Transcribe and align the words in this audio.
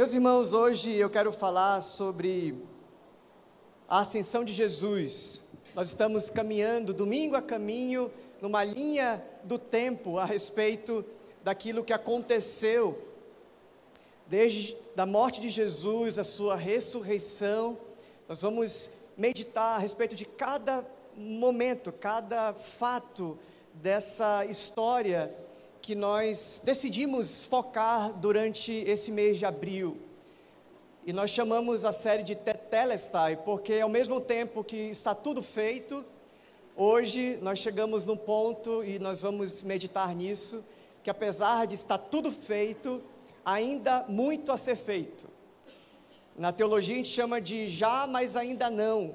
Meus 0.00 0.14
irmãos, 0.14 0.54
hoje 0.54 0.94
eu 0.94 1.10
quero 1.10 1.30
falar 1.30 1.82
sobre 1.82 2.58
a 3.86 3.98
ascensão 3.98 4.42
de 4.42 4.50
Jesus. 4.50 5.44
Nós 5.74 5.88
estamos 5.88 6.30
caminhando, 6.30 6.94
domingo 6.94 7.36
a 7.36 7.42
caminho, 7.42 8.10
numa 8.40 8.64
linha 8.64 9.22
do 9.44 9.58
tempo 9.58 10.16
a 10.16 10.24
respeito 10.24 11.04
daquilo 11.44 11.84
que 11.84 11.92
aconteceu 11.92 12.98
desde 14.26 14.74
a 14.96 15.04
morte 15.04 15.38
de 15.38 15.50
Jesus, 15.50 16.18
a 16.18 16.24
sua 16.24 16.56
ressurreição. 16.56 17.76
Nós 18.26 18.40
vamos 18.40 18.90
meditar 19.18 19.76
a 19.76 19.78
respeito 19.78 20.16
de 20.16 20.24
cada 20.24 20.82
momento, 21.14 21.92
cada 21.92 22.54
fato 22.54 23.38
dessa 23.74 24.46
história 24.46 25.30
que 25.80 25.94
nós 25.94 26.60
decidimos 26.64 27.44
focar 27.44 28.12
durante 28.12 28.72
esse 28.72 29.10
mês 29.10 29.38
de 29.38 29.46
abril. 29.46 29.96
E 31.06 31.12
nós 31.12 31.30
chamamos 31.30 31.84
a 31.84 31.92
série 31.92 32.22
de 32.22 32.34
Tetelestai, 32.34 33.36
porque 33.36 33.74
ao 33.80 33.88
mesmo 33.88 34.20
tempo 34.20 34.62
que 34.62 34.76
está 34.76 35.14
tudo 35.14 35.42
feito, 35.42 36.04
hoje 36.76 37.38
nós 37.40 37.58
chegamos 37.58 38.04
num 38.04 38.16
ponto 38.16 38.84
e 38.84 38.98
nós 38.98 39.20
vamos 39.20 39.62
meditar 39.62 40.14
nisso, 40.14 40.64
que 41.02 41.08
apesar 41.08 41.66
de 41.66 41.74
estar 41.74 41.98
tudo 41.98 42.30
feito, 42.30 43.02
ainda 43.44 44.04
muito 44.08 44.52
a 44.52 44.56
ser 44.56 44.76
feito. 44.76 45.28
Na 46.36 46.52
teologia 46.52 46.94
a 46.94 46.98
gente 46.98 47.08
chama 47.08 47.40
de 47.40 47.68
já, 47.70 48.06
mas 48.06 48.36
ainda 48.36 48.70
não. 48.70 49.14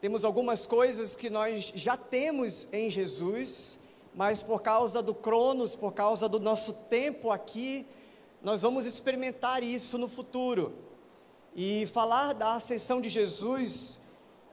Temos 0.00 0.24
algumas 0.24 0.66
coisas 0.66 1.16
que 1.16 1.28
nós 1.28 1.72
já 1.74 1.96
temos 1.96 2.68
em 2.72 2.88
Jesus, 2.88 3.78
mas 4.16 4.42
por 4.42 4.62
causa 4.62 5.02
do 5.02 5.14
Cronos, 5.14 5.76
por 5.76 5.92
causa 5.92 6.26
do 6.26 6.40
nosso 6.40 6.72
tempo 6.72 7.30
aqui, 7.30 7.86
nós 8.42 8.62
vamos 8.62 8.86
experimentar 8.86 9.62
isso 9.62 9.98
no 9.98 10.08
futuro. 10.08 10.72
E 11.54 11.84
falar 11.88 12.32
da 12.32 12.54
ascensão 12.54 12.98
de 12.98 13.10
Jesus 13.10 14.00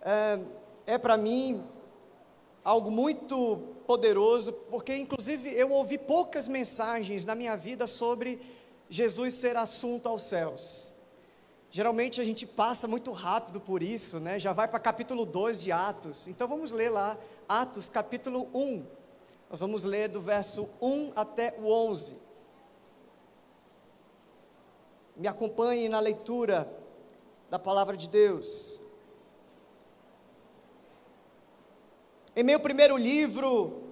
é, 0.01 0.39
é 0.85 0.97
para 0.97 1.15
mim 1.15 1.63
algo 2.61 2.91
muito 2.91 3.61
poderoso, 3.87 4.51
porque 4.51 4.97
inclusive 4.97 5.49
eu 5.53 5.71
ouvi 5.71 5.97
poucas 5.97 6.45
mensagens 6.49 7.23
na 7.23 7.33
minha 7.33 7.55
vida 7.55 7.87
sobre 7.87 8.41
Jesus 8.89 9.33
ser 9.35 9.55
assunto 9.55 10.09
aos 10.09 10.23
céus. 10.23 10.91
Geralmente 11.71 12.19
a 12.19 12.25
gente 12.25 12.45
passa 12.45 12.85
muito 12.85 13.13
rápido 13.13 13.61
por 13.61 13.81
isso, 13.81 14.19
né? 14.19 14.37
Já 14.39 14.51
vai 14.51 14.67
para 14.67 14.79
capítulo 14.79 15.25
2 15.25 15.61
de 15.61 15.71
Atos. 15.71 16.27
Então 16.27 16.49
vamos 16.49 16.69
ler 16.69 16.89
lá 16.89 17.17
Atos 17.47 17.87
capítulo 17.87 18.49
1. 18.53 19.02
Nós 19.53 19.59
vamos 19.59 19.83
ler 19.83 20.09
do 20.09 20.19
verso 20.19 20.67
1 20.81 21.11
até 21.15 21.53
o 21.59 21.67
11. 21.67 22.17
Me 25.15 25.27
acompanhe 25.27 25.87
na 25.87 25.99
leitura 25.99 26.67
da 27.51 27.59
palavra 27.59 27.95
de 27.95 28.09
Deus. 28.09 28.79
Em 32.35 32.41
meu 32.41 32.59
primeiro 32.59 32.97
livro, 32.97 33.83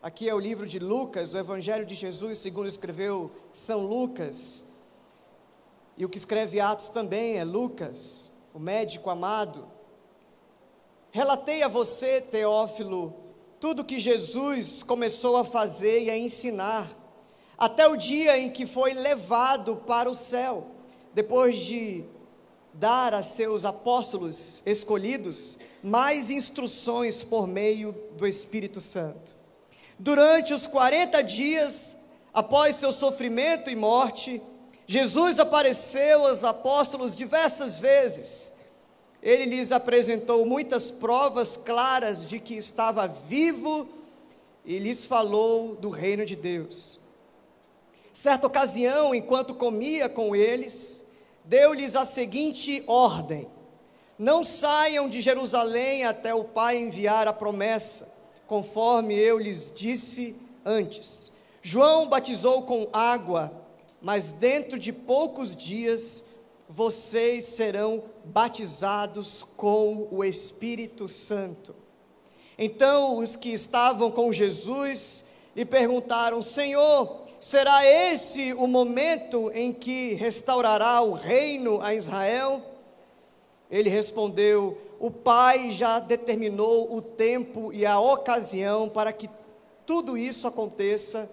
aqui 0.00 0.28
é 0.28 0.32
o 0.32 0.38
livro 0.38 0.64
de 0.64 0.78
Lucas, 0.78 1.34
o 1.34 1.38
Evangelho 1.38 1.84
de 1.84 1.96
Jesus, 1.96 2.38
segundo 2.38 2.68
escreveu 2.68 3.32
São 3.52 3.84
Lucas, 3.84 4.64
e 5.96 6.04
o 6.04 6.08
que 6.08 6.18
escreve 6.18 6.60
Atos 6.60 6.88
também 6.88 7.36
é 7.36 7.42
Lucas, 7.42 8.30
o 8.54 8.60
médico 8.60 9.10
amado. 9.10 9.66
Relatei 11.10 11.64
a 11.64 11.68
você, 11.68 12.20
Teófilo, 12.20 13.26
tudo 13.60 13.84
que 13.84 13.98
Jesus 13.98 14.82
começou 14.82 15.36
a 15.36 15.44
fazer 15.44 16.04
e 16.04 16.10
a 16.10 16.16
ensinar, 16.16 16.88
até 17.56 17.88
o 17.88 17.96
dia 17.96 18.38
em 18.38 18.50
que 18.50 18.64
foi 18.64 18.92
levado 18.94 19.76
para 19.86 20.08
o 20.08 20.14
céu, 20.14 20.68
depois 21.12 21.58
de 21.60 22.04
dar 22.72 23.12
a 23.12 23.22
seus 23.22 23.64
apóstolos 23.64 24.62
escolhidos 24.64 25.58
mais 25.82 26.30
instruções 26.30 27.24
por 27.24 27.48
meio 27.48 27.92
do 28.16 28.26
Espírito 28.26 28.80
Santo. 28.80 29.36
Durante 29.98 30.54
os 30.54 30.66
40 30.66 31.20
dias 31.22 31.96
após 32.32 32.76
seu 32.76 32.92
sofrimento 32.92 33.68
e 33.68 33.74
morte, 33.74 34.40
Jesus 34.86 35.40
apareceu 35.40 36.24
aos 36.24 36.44
apóstolos 36.44 37.16
diversas 37.16 37.80
vezes 37.80 38.52
ele 39.22 39.44
lhes 39.44 39.72
apresentou 39.72 40.46
muitas 40.46 40.90
provas 40.90 41.56
claras 41.56 42.28
de 42.28 42.38
que 42.38 42.54
estava 42.54 43.06
vivo 43.06 43.88
e 44.64 44.78
lhes 44.78 45.04
falou 45.04 45.74
do 45.74 45.90
reino 45.90 46.24
de 46.24 46.36
Deus. 46.36 47.00
Certa 48.12 48.46
ocasião, 48.46 49.14
enquanto 49.14 49.54
comia 49.54 50.08
com 50.08 50.34
eles, 50.34 51.04
deu-lhes 51.44 51.96
a 51.96 52.04
seguinte 52.04 52.82
ordem: 52.86 53.48
Não 54.18 54.44
saiam 54.44 55.08
de 55.08 55.20
Jerusalém 55.20 56.04
até 56.04 56.34
o 56.34 56.44
Pai 56.44 56.78
enviar 56.78 57.26
a 57.26 57.32
promessa, 57.32 58.12
conforme 58.46 59.16
eu 59.18 59.38
lhes 59.38 59.72
disse 59.74 60.36
antes. 60.64 61.32
João 61.62 62.08
batizou 62.08 62.62
com 62.62 62.88
água, 62.92 63.52
mas 64.00 64.32
dentro 64.32 64.78
de 64.78 64.92
poucos 64.92 65.56
dias 65.56 66.24
vocês 66.68 67.44
serão 67.44 68.04
batizados 68.24 69.44
com 69.56 70.06
o 70.10 70.22
Espírito 70.22 71.08
Santo. 71.08 71.74
Então 72.58 73.18
os 73.18 73.36
que 73.36 73.50
estavam 73.50 74.10
com 74.10 74.32
Jesus 74.32 75.24
lhe 75.56 75.64
perguntaram: 75.64 76.42
Senhor, 76.42 77.22
será 77.40 77.86
esse 77.86 78.52
o 78.52 78.66
momento 78.66 79.50
em 79.54 79.72
que 79.72 80.12
restaurará 80.14 81.00
o 81.00 81.12
reino 81.12 81.80
a 81.80 81.94
Israel? 81.94 82.62
Ele 83.70 83.88
respondeu: 83.88 84.76
O 85.00 85.10
Pai 85.10 85.72
já 85.72 85.98
determinou 85.98 86.94
o 86.94 87.00
tempo 87.00 87.72
e 87.72 87.86
a 87.86 87.98
ocasião 87.98 88.90
para 88.90 89.10
que 89.10 89.30
tudo 89.86 90.18
isso 90.18 90.46
aconteça, 90.46 91.30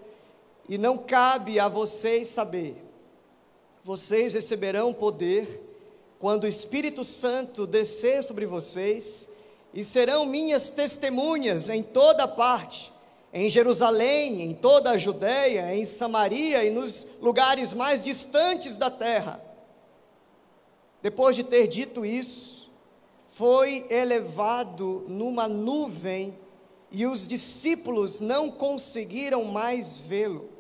e 0.70 0.78
não 0.78 0.98
cabe 0.98 1.60
a 1.60 1.68
vocês 1.68 2.28
saber 2.28 2.85
vocês 3.86 4.34
receberão 4.34 4.92
poder 4.92 5.62
quando 6.18 6.46
o 6.46 6.48
Espírito 6.48 7.04
Santo 7.04 7.68
descer 7.68 8.24
sobre 8.24 8.48
vocês 8.48 9.30
e 9.72 9.84
serão 9.84 10.26
minhas 10.26 10.72
testemunhas 10.72 11.70
em 11.70 11.84
toda 11.84 12.28
parte, 12.28 12.92
em 13.32 13.48
Jerusalém, 13.48 14.42
em 14.42 14.56
toda 14.56 14.90
a 14.90 14.98
Judéia, 14.98 15.76
em 15.76 15.86
Samaria 15.86 16.64
e 16.64 16.72
nos 16.72 17.06
lugares 17.22 17.76
mais 17.76 18.02
distantes 18.02 18.76
da 18.76 18.90
terra. 18.90 19.40
Depois 21.04 21.36
de 21.36 21.44
ter 21.44 21.68
dito 21.68 22.04
isso, 22.04 22.72
foi 23.28 23.86
elevado 23.92 25.06
numa 25.08 25.48
nuvem 25.48 26.36
e 26.90 27.06
os 27.06 27.28
discípulos 27.28 28.20
não 28.20 28.50
conseguiram 28.50 29.44
mais 29.44 30.00
vê-lo 30.00 30.55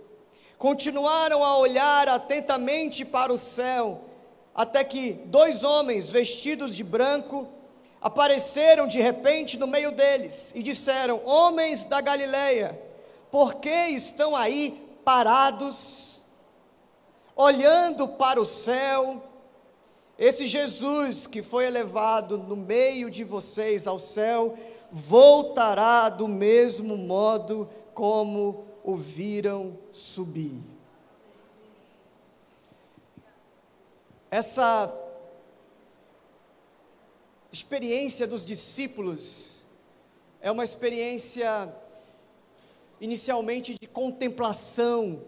continuaram 0.57 1.43
a 1.43 1.57
olhar 1.57 2.07
atentamente 2.07 3.03
para 3.03 3.31
o 3.31 3.37
céu, 3.37 4.01
até 4.53 4.83
que 4.83 5.13
dois 5.25 5.63
homens 5.63 6.09
vestidos 6.09 6.75
de 6.75 6.83
branco 6.83 7.47
apareceram 8.01 8.87
de 8.87 9.01
repente 9.01 9.57
no 9.57 9.67
meio 9.67 9.91
deles 9.91 10.53
e 10.55 10.61
disseram: 10.61 11.21
Homens 11.25 11.85
da 11.85 11.99
Galileia, 12.01 12.79
por 13.31 13.55
que 13.55 13.87
estão 13.87 14.35
aí 14.35 14.79
parados, 15.03 16.23
olhando 17.35 18.07
para 18.07 18.39
o 18.39 18.45
céu? 18.45 19.21
Esse 20.17 20.47
Jesus 20.47 21.27
que 21.27 21.41
foi 21.41 21.65
elevado 21.65 22.37
no 22.37 22.55
meio 22.55 23.11
de 23.11 23.25
vocês 23.25 23.85
ao 23.85 23.99
céu, 23.99 24.57
voltará 24.89 26.07
do 26.07 26.25
mesmo 26.25 26.95
modo 26.95 27.69
como 27.93 28.65
o 28.85 28.95
viram 28.95 29.77
subir. 29.91 30.61
Essa 34.29 34.93
experiência 37.51 38.27
dos 38.27 38.45
discípulos 38.45 39.65
é 40.39 40.51
uma 40.51 40.63
experiência 40.63 41.73
inicialmente 43.01 43.75
de 43.79 43.87
contemplação. 43.87 45.23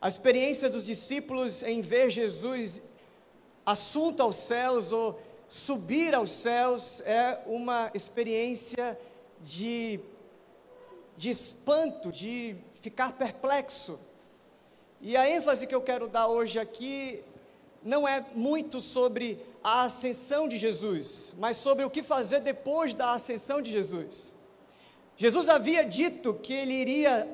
A 0.00 0.08
experiência 0.08 0.70
dos 0.70 0.86
discípulos 0.86 1.62
em 1.62 1.82
ver 1.82 2.08
Jesus 2.08 2.82
assunto 3.66 4.22
aos 4.22 4.36
céus 4.36 4.90
ou 4.90 5.20
subir 5.46 6.14
aos 6.14 6.30
céus 6.30 7.02
é 7.02 7.42
uma 7.46 7.90
experiência 7.92 8.98
de, 9.42 10.00
de 11.16 11.30
espanto, 11.30 12.10
de 12.12 12.56
ficar 12.80 13.12
perplexo. 13.12 13.98
E 15.00 15.16
a 15.16 15.28
ênfase 15.28 15.66
que 15.66 15.74
eu 15.74 15.82
quero 15.82 16.08
dar 16.08 16.28
hoje 16.28 16.58
aqui 16.58 17.22
não 17.82 18.06
é 18.06 18.24
muito 18.34 18.80
sobre 18.80 19.38
a 19.62 19.82
ascensão 19.82 20.48
de 20.48 20.58
Jesus, 20.58 21.32
mas 21.38 21.56
sobre 21.56 21.84
o 21.84 21.90
que 21.90 22.02
fazer 22.02 22.40
depois 22.40 22.94
da 22.94 23.12
ascensão 23.12 23.60
de 23.60 23.70
Jesus. 23.70 24.34
Jesus 25.16 25.48
havia 25.48 25.84
dito 25.84 26.34
que 26.34 26.52
ele 26.52 26.74
iria 26.74 27.28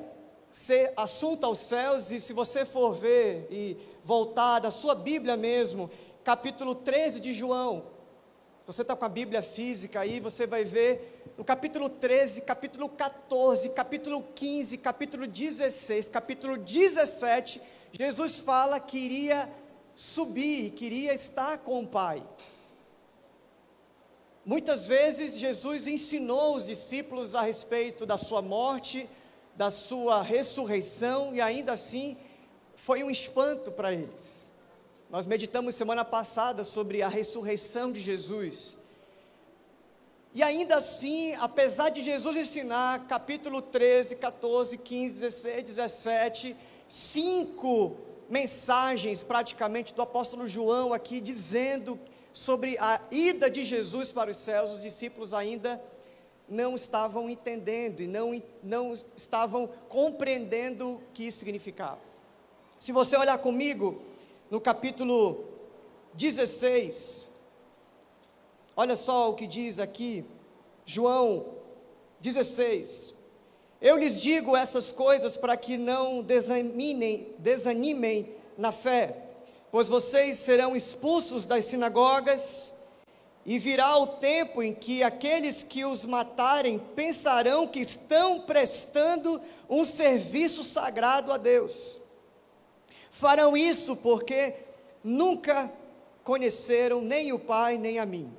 ser 0.51 0.93
assunto 0.95 1.45
aos 1.45 1.59
céus, 1.59 2.11
e 2.11 2.19
se 2.19 2.33
você 2.33 2.65
for 2.65 2.93
ver 2.93 3.47
e 3.49 3.77
voltar 4.03 4.59
da 4.59 4.71
sua 4.71 4.95
Bíblia 4.95 5.37
mesmo, 5.37 5.89
capítulo 6.23 6.75
13 6.75 7.19
de 7.19 7.33
João. 7.33 7.85
Você 8.67 8.81
está 8.81 8.97
com 8.97 9.05
a 9.05 9.09
Bíblia 9.09 9.41
física 9.41 10.01
aí, 10.01 10.19
você 10.19 10.45
vai 10.45 10.65
ver 10.65 11.23
no 11.37 11.45
capítulo 11.45 11.87
13, 11.87 12.41
capítulo 12.41 12.89
14, 12.89 13.69
capítulo 13.69 14.21
15, 14.35 14.77
capítulo 14.79 15.25
16, 15.25 16.09
capítulo 16.09 16.57
17, 16.57 17.61
Jesus 17.93 18.39
fala 18.39 18.77
que 18.77 18.97
iria 18.97 19.49
subir, 19.95 20.71
queria 20.71 21.13
estar 21.13 21.59
com 21.59 21.81
o 21.81 21.87
Pai. 21.87 22.21
Muitas 24.45 24.85
vezes 24.85 25.37
Jesus 25.37 25.87
ensinou 25.87 26.57
os 26.57 26.65
discípulos 26.65 27.35
a 27.35 27.43
respeito 27.43 28.05
da 28.05 28.17
sua 28.17 28.41
morte, 28.41 29.09
da 29.55 29.69
sua 29.69 30.21
ressurreição, 30.21 31.33
e 31.33 31.39
ainda 31.39 31.71
assim 31.71 32.17
foi 32.75 33.01
um 33.01 33.09
espanto 33.09 33.71
para 33.71 33.93
eles. 33.93 34.46
Nós 35.09 35.25
meditamos 35.25 35.73
semana 35.73 36.03
passada 36.03 36.65
sobre 36.65 37.01
a 37.01 37.07
ressurreição 37.07 37.93
de 37.93 37.99
Jesus. 38.01 38.77
E 40.33 40.43
ainda 40.43 40.75
assim, 40.75 41.33
apesar 41.35 41.89
de 41.89 42.03
Jesus 42.03 42.35
ensinar 42.35 43.07
capítulo 43.07 43.61
13, 43.61 44.17
14, 44.17 44.77
15, 44.77 45.21
16, 45.21 45.63
17, 45.63 46.55
cinco 46.89 47.95
mensagens 48.29 49.23
praticamente 49.23 49.93
do 49.93 50.01
apóstolo 50.01 50.45
João 50.45 50.93
aqui 50.93 51.21
dizendo 51.21 51.97
sobre 52.33 52.77
a 52.77 52.99
ida 53.09 53.49
de 53.49 53.63
Jesus 53.63 54.11
para 54.11 54.29
os 54.29 54.37
céus, 54.37 54.71
os 54.71 54.81
discípulos 54.81 55.33
ainda 55.33 55.81
não 56.49 56.75
estavam 56.75 57.29
entendendo 57.29 58.01
e 58.01 58.07
não, 58.07 58.43
não 58.61 58.93
estavam 59.15 59.67
compreendendo 59.87 60.95
o 60.95 61.01
que 61.13 61.23
isso 61.23 61.39
significava. 61.39 61.99
Se 62.77 62.91
você 62.91 63.15
olhar 63.15 63.37
comigo 63.37 64.01
no 64.49 64.59
capítulo 64.61 65.45
16, 66.13 67.29
olha 68.75 68.95
só 68.95 69.29
o 69.29 69.33
que 69.35 69.47
diz 69.47 69.79
aqui, 69.79 70.25
João 70.85 71.45
16. 72.19 73.15
Eu 73.79 73.97
lhes 73.97 74.19
digo 74.19 74.55
essas 74.55 74.91
coisas 74.91 75.37
para 75.37 75.55
que 75.55 75.77
não 75.77 76.21
desanimem, 76.21 77.33
desanimem 77.39 78.35
na 78.57 78.71
fé 78.71 79.27
pois 79.71 79.87
vocês 79.87 80.37
serão 80.39 80.75
expulsos 80.75 81.45
das 81.45 81.65
sinagogas, 81.65 82.73
e 83.45 83.57
virá 83.57 83.95
o 83.97 84.07
tempo 84.07 84.61
em 84.61 84.73
que 84.73 85.03
aqueles 85.03 85.63
que 85.63 85.85
os 85.85 86.03
matarem 86.03 86.79
pensarão 86.95 87.65
que 87.65 87.79
estão 87.79 88.41
prestando 88.41 89.39
um 89.69 89.85
serviço 89.85 90.63
sagrado 90.63 91.31
a 91.31 91.37
Deus. 91.37 91.97
Farão 93.09 93.55
isso 93.55 93.95
porque 93.95 94.53
nunca 95.03 95.71
conheceram 96.23 97.01
nem 97.01 97.31
o 97.31 97.39
Pai 97.39 97.77
nem 97.77 97.99
a 97.99 98.05
mim. 98.05 98.31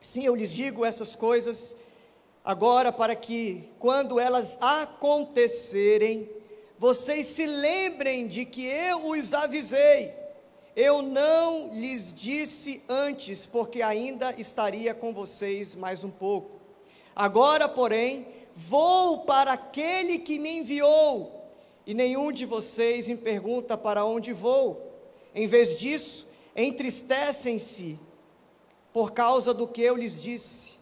Sim, 0.00 0.24
eu 0.24 0.34
lhes 0.34 0.52
digo 0.52 0.84
essas 0.84 1.14
coisas 1.14 1.76
agora 2.44 2.92
para 2.92 3.14
que, 3.14 3.68
quando 3.78 4.18
elas 4.18 4.56
acontecerem, 4.60 6.28
vocês 6.78 7.26
se 7.26 7.46
lembrem 7.46 8.26
de 8.26 8.44
que 8.44 8.64
eu 8.64 9.08
os 9.08 9.34
avisei. 9.34 10.14
Eu 10.74 11.02
não 11.02 11.74
lhes 11.74 12.14
disse 12.14 12.82
antes, 12.88 13.44
porque 13.44 13.82
ainda 13.82 14.32
estaria 14.38 14.94
com 14.94 15.12
vocês 15.12 15.74
mais 15.74 16.04
um 16.04 16.10
pouco. 16.10 16.60
Agora, 17.14 17.68
porém, 17.68 18.28
vou 18.54 19.22
para 19.22 19.52
aquele 19.52 20.20
que 20.20 20.38
me 20.38 20.58
enviou, 20.58 21.37
e 21.88 21.94
nenhum 21.94 22.30
de 22.30 22.44
vocês 22.44 23.08
me 23.08 23.16
pergunta 23.16 23.74
para 23.74 24.04
onde 24.04 24.30
vou. 24.30 24.92
Em 25.34 25.46
vez 25.46 25.74
disso, 25.74 26.28
entristecem-se 26.54 27.98
por 28.92 29.12
causa 29.12 29.54
do 29.54 29.66
que 29.66 29.80
eu 29.80 29.96
lhes 29.96 30.20
disse. 30.20 30.74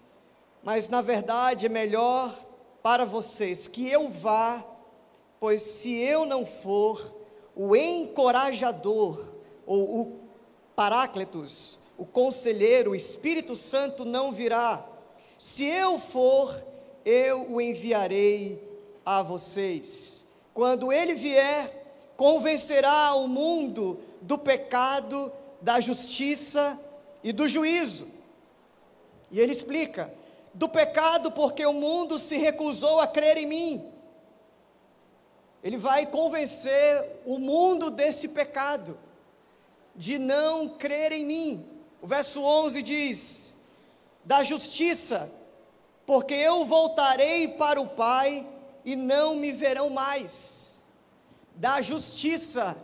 Mas 0.64 0.88
na 0.88 1.00
verdade 1.00 1.66
é 1.66 1.68
melhor 1.68 2.36
para 2.82 3.04
vocês 3.04 3.68
que 3.68 3.88
eu 3.88 4.08
vá, 4.08 4.66
pois 5.38 5.62
se 5.62 5.94
eu 5.94 6.26
não 6.26 6.44
for, 6.44 7.14
o 7.54 7.76
encorajador, 7.76 9.26
ou 9.64 10.00
o 10.00 10.20
Paráclitos, 10.74 11.78
o 11.96 12.04
conselheiro, 12.04 12.90
o 12.90 12.96
Espírito 12.96 13.54
Santo 13.54 14.04
não 14.04 14.32
virá. 14.32 14.84
Se 15.38 15.66
eu 15.66 16.00
for, 16.00 16.60
eu 17.04 17.48
o 17.48 17.60
enviarei 17.60 18.60
a 19.04 19.22
vocês. 19.22 20.15
Quando 20.56 20.90
ele 20.90 21.14
vier, 21.14 21.70
convencerá 22.16 23.12
o 23.12 23.28
mundo 23.28 24.00
do 24.22 24.38
pecado, 24.38 25.30
da 25.60 25.80
justiça 25.80 26.80
e 27.22 27.30
do 27.30 27.46
juízo. 27.46 28.08
E 29.30 29.38
ele 29.38 29.52
explica: 29.52 30.10
do 30.54 30.66
pecado, 30.66 31.30
porque 31.30 31.66
o 31.66 31.74
mundo 31.74 32.18
se 32.18 32.38
recusou 32.38 33.00
a 33.00 33.06
crer 33.06 33.36
em 33.36 33.44
mim. 33.44 33.92
Ele 35.62 35.76
vai 35.76 36.06
convencer 36.06 37.20
o 37.26 37.38
mundo 37.38 37.90
desse 37.90 38.28
pecado 38.28 38.98
de 39.94 40.18
não 40.18 40.70
crer 40.70 41.12
em 41.12 41.22
mim. 41.26 41.66
O 42.00 42.06
verso 42.06 42.42
11 42.42 42.82
diz: 42.82 43.54
da 44.24 44.42
justiça, 44.42 45.30
porque 46.06 46.32
eu 46.32 46.64
voltarei 46.64 47.46
para 47.46 47.78
o 47.78 47.86
Pai 47.86 48.55
e 48.86 48.94
não 48.94 49.34
me 49.34 49.50
verão 49.50 49.90
mais. 49.90 50.74
Da 51.56 51.82
justiça, 51.82 52.76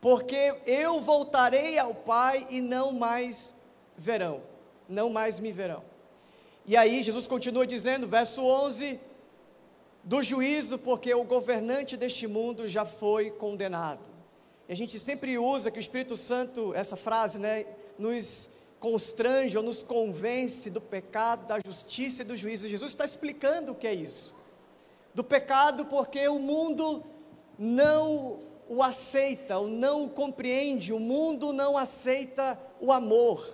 porque 0.00 0.54
eu 0.64 1.00
voltarei 1.00 1.76
ao 1.76 1.92
Pai 1.92 2.46
e 2.48 2.60
não 2.60 2.92
mais 2.92 3.54
verão, 3.96 4.42
não 4.88 5.10
mais 5.10 5.40
me 5.40 5.50
verão. 5.50 5.82
E 6.64 6.76
aí 6.76 7.02
Jesus 7.02 7.26
continua 7.26 7.66
dizendo, 7.66 8.06
verso 8.06 8.44
11, 8.44 9.00
do 10.04 10.22
juízo, 10.22 10.78
porque 10.78 11.12
o 11.12 11.24
governante 11.24 11.96
deste 11.96 12.26
mundo 12.26 12.68
já 12.68 12.84
foi 12.84 13.30
condenado. 13.30 14.08
E 14.68 14.72
a 14.72 14.76
gente 14.76 14.98
sempre 15.00 15.36
usa 15.36 15.70
que 15.70 15.78
o 15.78 15.80
Espírito 15.80 16.16
Santo, 16.16 16.72
essa 16.74 16.96
frase, 16.96 17.38
né, 17.38 17.66
nos 17.98 18.50
constrange 18.78 19.56
ou 19.56 19.64
nos 19.64 19.82
convence 19.82 20.70
do 20.70 20.80
pecado, 20.80 21.46
da 21.46 21.58
justiça 21.58 22.22
e 22.22 22.24
do 22.24 22.36
juízo. 22.36 22.68
Jesus 22.68 22.92
está 22.92 23.04
explicando 23.04 23.72
o 23.72 23.74
que 23.74 23.86
é 23.86 23.94
isso. 23.94 24.38
Do 25.14 25.24
pecado, 25.24 25.86
porque 25.86 26.26
o 26.28 26.38
mundo 26.38 27.02
não 27.58 28.38
o 28.68 28.82
aceita, 28.82 29.58
ou 29.58 29.66
não 29.66 30.04
o 30.04 30.08
compreende, 30.08 30.92
o 30.92 31.00
mundo 31.00 31.52
não 31.52 31.76
aceita 31.76 32.58
o 32.80 32.92
amor. 32.92 33.52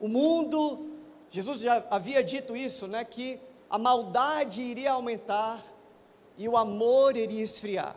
O 0.00 0.08
mundo, 0.08 0.88
Jesus 1.30 1.60
já 1.60 1.84
havia 1.90 2.24
dito 2.24 2.56
isso, 2.56 2.86
né, 2.86 3.04
que 3.04 3.38
a 3.68 3.76
maldade 3.76 4.62
iria 4.62 4.92
aumentar 4.92 5.62
e 6.38 6.48
o 6.48 6.56
amor 6.56 7.16
iria 7.16 7.44
esfriar. 7.44 7.94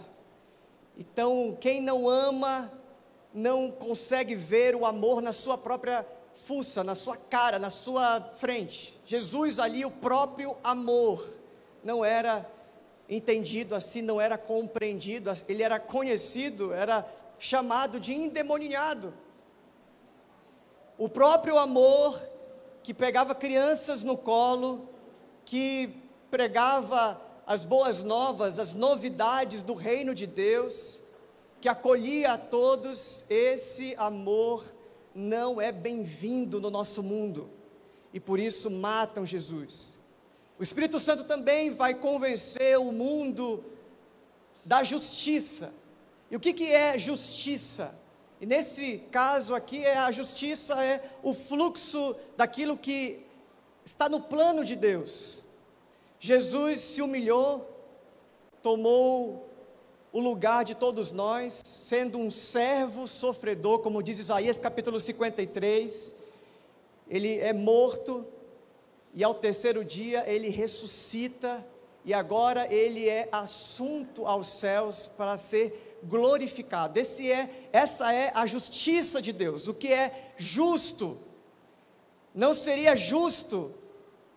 Então, 0.98 1.58
quem 1.60 1.82
não 1.82 2.10
ama, 2.10 2.70
não 3.34 3.72
consegue 3.72 4.36
ver 4.36 4.75
o 4.75 4.86
amor 4.86 5.22
na 5.22 5.32
sua 5.32 5.58
própria 5.58 6.06
fuça, 6.34 6.84
na 6.84 6.94
sua 6.94 7.16
cara, 7.16 7.58
na 7.58 7.70
sua 7.70 8.22
frente. 8.22 9.00
Jesus 9.06 9.60
ali, 9.60 9.86
o 9.86 9.92
próprio 9.92 10.58
amor, 10.62 11.25
não 11.84 12.04
era 12.04 12.46
entendido 13.10 13.76
assim, 13.76 14.02
não 14.02 14.20
era 14.20 14.38
compreendido, 14.38 15.32
ele 15.48 15.64
era 15.64 15.80
conhecido, 15.80 16.74
era 16.74 17.06
chamado 17.40 18.00
de 18.00 18.14
endemoniado. 18.14 19.14
O 20.98 21.10
próprio 21.10 21.58
amor 21.58 22.20
que 22.82 22.94
pegava 22.94 23.34
crianças 23.34 24.04
no 24.04 24.18
colo, 24.18 24.88
que 25.46 25.96
pregava 26.30 27.22
as 27.46 27.66
boas 27.66 28.04
novas, 28.04 28.60
as 28.60 28.74
novidades 28.74 29.64
do 29.64 29.74
reino 29.74 30.16
de 30.16 30.26
Deus, 30.26 31.04
que 31.60 31.70
acolhia 31.70 32.34
a 32.34 32.38
todos, 32.38 33.26
esse 33.30 33.96
amor 33.98 34.66
não 35.14 35.62
é 35.62 35.72
bem-vindo 35.72 36.60
no 36.60 36.70
nosso 36.70 37.04
mundo 37.04 37.50
e 38.14 38.20
por 38.20 38.40
isso 38.40 38.70
matam 38.70 39.26
Jesus. 39.26 39.98
O 40.63 40.70
Espírito 40.72 40.98
Santo 40.98 41.25
também 41.25 41.72
vai 41.72 41.93
convencer 41.93 42.79
o 42.79 42.89
mundo 42.89 43.65
da 44.63 44.82
justiça. 44.82 45.74
E 46.32 46.38
o 46.38 46.39
que, 46.39 46.53
que 46.53 46.72
é 46.72 46.98
justiça? 46.98 47.93
E 48.39 48.46
nesse 48.46 49.00
caso 49.12 49.53
aqui, 49.53 49.84
é 49.84 49.98
a 49.98 50.10
justiça 50.10 50.82
é 50.82 51.03
o 51.22 51.34
fluxo 51.34 52.15
daquilo 52.38 52.77
que 52.77 53.25
está 53.84 54.08
no 54.08 54.22
plano 54.22 54.63
de 54.63 54.77
Deus. 54.77 55.43
Jesus 56.17 56.79
se 56.79 57.01
humilhou, 57.01 57.70
tomou 58.62 59.50
o 60.13 60.20
lugar 60.22 60.63
de 60.63 60.75
todos 60.75 61.12
nós, 61.12 61.62
sendo 61.65 62.17
um 62.17 62.32
servo 62.32 63.05
sofredor, 63.05 63.79
como 63.79 64.01
diz 64.01 64.17
Isaías 64.17 64.62
capítulo 64.62 64.98
53. 64.98 66.15
Ele 67.10 67.38
é 67.39 67.51
morto 67.51 68.25
e 69.13 69.24
ao 69.24 69.34
terceiro 69.34 69.86
dia 69.86 70.24
ele 70.27 70.50
ressuscita 70.50 71.65
e 72.03 72.13
agora 72.13 72.72
ele 72.74 73.08
é 73.08 73.29
assunto 73.32 74.25
aos 74.25 74.48
céus 74.48 75.08
para 75.08 75.38
ser 75.38 76.00
glorificado. 76.03 77.00
Esse 77.00 77.32
é, 77.32 77.70
essa 77.72 78.13
é 78.13 78.32
a 78.36 78.46
justiça 78.46 79.22
de 79.22 79.32
Deus. 79.32 79.67
O 79.67 79.74
que 79.74 79.88
é 79.93 80.34
justo. 80.36 81.17
Não 82.34 82.53
seria 82.53 82.96
justo 82.96 83.74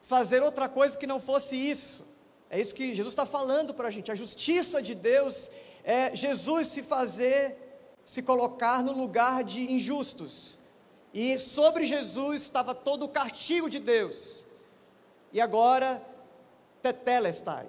fazer 0.02 0.42
outra 0.42 0.68
coisa 0.68 0.97
que 0.97 1.06
não 1.06 1.18
fosse 1.18 1.56
isso. 1.56 2.06
É 2.49 2.61
isso 2.61 2.75
que 2.75 2.95
Jesus 2.95 3.12
está 3.12 3.26
falando 3.26 3.75
para 3.75 3.88
a 3.88 3.90
gente. 3.90 4.12
A 4.12 4.14
justiça 4.14 4.80
de 4.80 4.95
Deus 4.95 5.50
é 5.83 6.14
Jesus 6.14 6.68
se 6.68 6.83
fazer, 6.83 7.56
se 8.04 8.23
colocar 8.23 8.85
no 8.85 8.92
lugar 8.92 9.42
de 9.42 9.73
injustos. 9.73 10.61
E 11.12 11.38
sobre 11.38 11.85
Jesus 11.85 12.42
estava 12.42 12.75
todo 12.75 13.04
o 13.04 13.09
castigo 13.09 13.68
de 13.68 13.80
Deus. 13.80 14.46
E 15.37 15.40
agora, 15.43 16.02
tetelestai, 16.81 17.66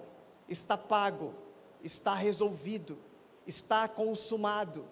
está 0.48 0.78
pago, 0.78 1.34
está 1.84 2.14
resolvido, 2.14 2.98
está 3.46 3.90
consumado. 3.90 4.86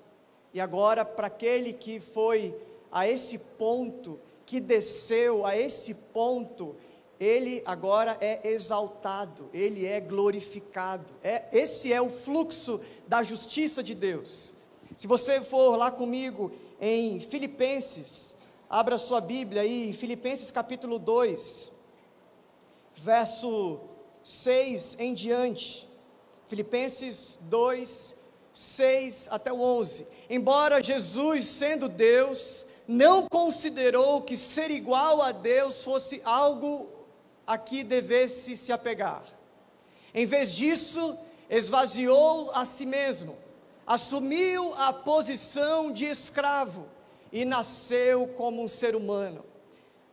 E 0.53 0.60
agora, 0.60 1.05
para 1.05 1.27
aquele 1.27 1.72
que 1.72 2.01
foi 2.01 2.53
a 2.91 3.08
esse 3.08 3.38
ponto, 3.38 4.20
que 4.46 4.60
desceu 4.60 5.46
a 5.46 5.55
esse 5.55 5.94
ponto, 5.94 6.75
ele 7.17 7.63
agora 7.65 8.17
é 8.20 8.46
exaltado, 8.46 9.50
ele 9.53 9.86
é 9.86 10.01
glorificado. 10.01 11.13
É, 11.24 11.46
esse 11.53 11.94
é 11.94 12.01
o 12.01 12.10
fluxo 12.10 12.82
da 13.08 13.24
justiça 13.24 13.82
de 13.82 13.96
Deus. 13.96 14.53
Se 14.98 15.08
você 15.08 15.39
for 15.39 15.77
lá 15.77 15.91
comigo 15.91 16.51
em 16.82 17.22
Filipenses, 17.22 18.36
abra 18.70 18.98
sua 18.98 19.22
Bíblia 19.22 19.62
aí, 19.62 19.88
em 19.88 19.94
Filipenses 19.94 20.51
capítulo 20.51 21.00
2, 21.00 21.74
verso 22.96 23.80
6 24.24 24.98
em 25.00 25.14
diante. 25.14 25.88
Filipenses 26.48 27.40
2, 27.44 28.16
6 28.54 29.28
até 29.32 29.52
o 29.52 29.62
11. 29.62 30.08
Embora 30.30 30.82
Jesus, 30.82 31.48
sendo 31.48 31.90
Deus, 31.90 32.66
não 32.88 33.28
considerou 33.30 34.22
que 34.22 34.38
ser 34.38 34.72
igual 34.72 35.22
a 35.22 35.32
Deus 35.32 35.84
fosse 35.84 36.22
algo 36.24 36.90
a 37.46 37.58
que 37.58 37.84
devesse 37.84 38.56
se 38.56 38.72
apegar. 38.72 39.24
Em 40.14 40.25
vez 40.25 40.54
disso, 40.54 41.18
esvaziou 41.50 42.52
a 42.54 42.66
si 42.66 42.86
mesmo, 42.86 43.36
assumiu 43.86 44.74
a 44.75 44.94
posição 44.94 45.92
de 45.92 46.06
escravo 46.06 46.88
e 47.32 47.44
nasceu 47.44 48.28
como 48.30 48.64
um 48.64 48.68
ser 48.68 48.96
humano. 48.96 49.44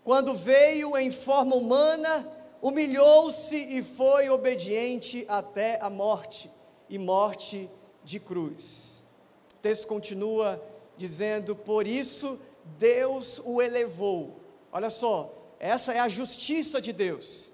Quando 0.05 0.35
veio 0.35 0.97
em 0.99 1.11
forma 1.11 1.55
humana, 1.55 2.27
humilhou-se 2.63 3.57
e 3.57 3.83
foi 3.83 4.31
obediente 4.31 5.27
até 5.29 5.81
a 5.83 5.91
morte 5.91 6.49
e 6.89 6.97
morte 6.97 7.69
de 8.05 8.21
cruz. 8.21 9.03
O 9.57 9.61
texto 9.61 9.89
continua 9.89 10.63
dizendo: 10.97 11.57
Por 11.57 11.87
isso 11.89 12.39
Deus 12.79 13.43
o 13.45 13.61
elevou. 13.61 14.37
Olha 14.73 14.89
só, 14.89 15.35
essa 15.59 15.93
é 15.93 15.99
a 15.99 16.09
justiça 16.09 16.81
de 16.81 16.93
Deus. 16.93 17.51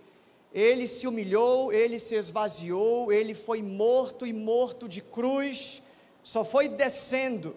Ele 0.53 0.87
se 0.87 1.07
humilhou, 1.07 1.73
ele 1.73 1.99
se 1.99 2.15
esvaziou, 2.15 3.13
ele 3.13 3.35
foi 3.35 3.63
morto 3.63 4.27
e 4.27 4.33
morto 4.33 4.89
de 4.89 5.01
cruz, 5.01 5.83
só 6.23 6.45
foi 6.45 6.69
descendo. 6.69 7.55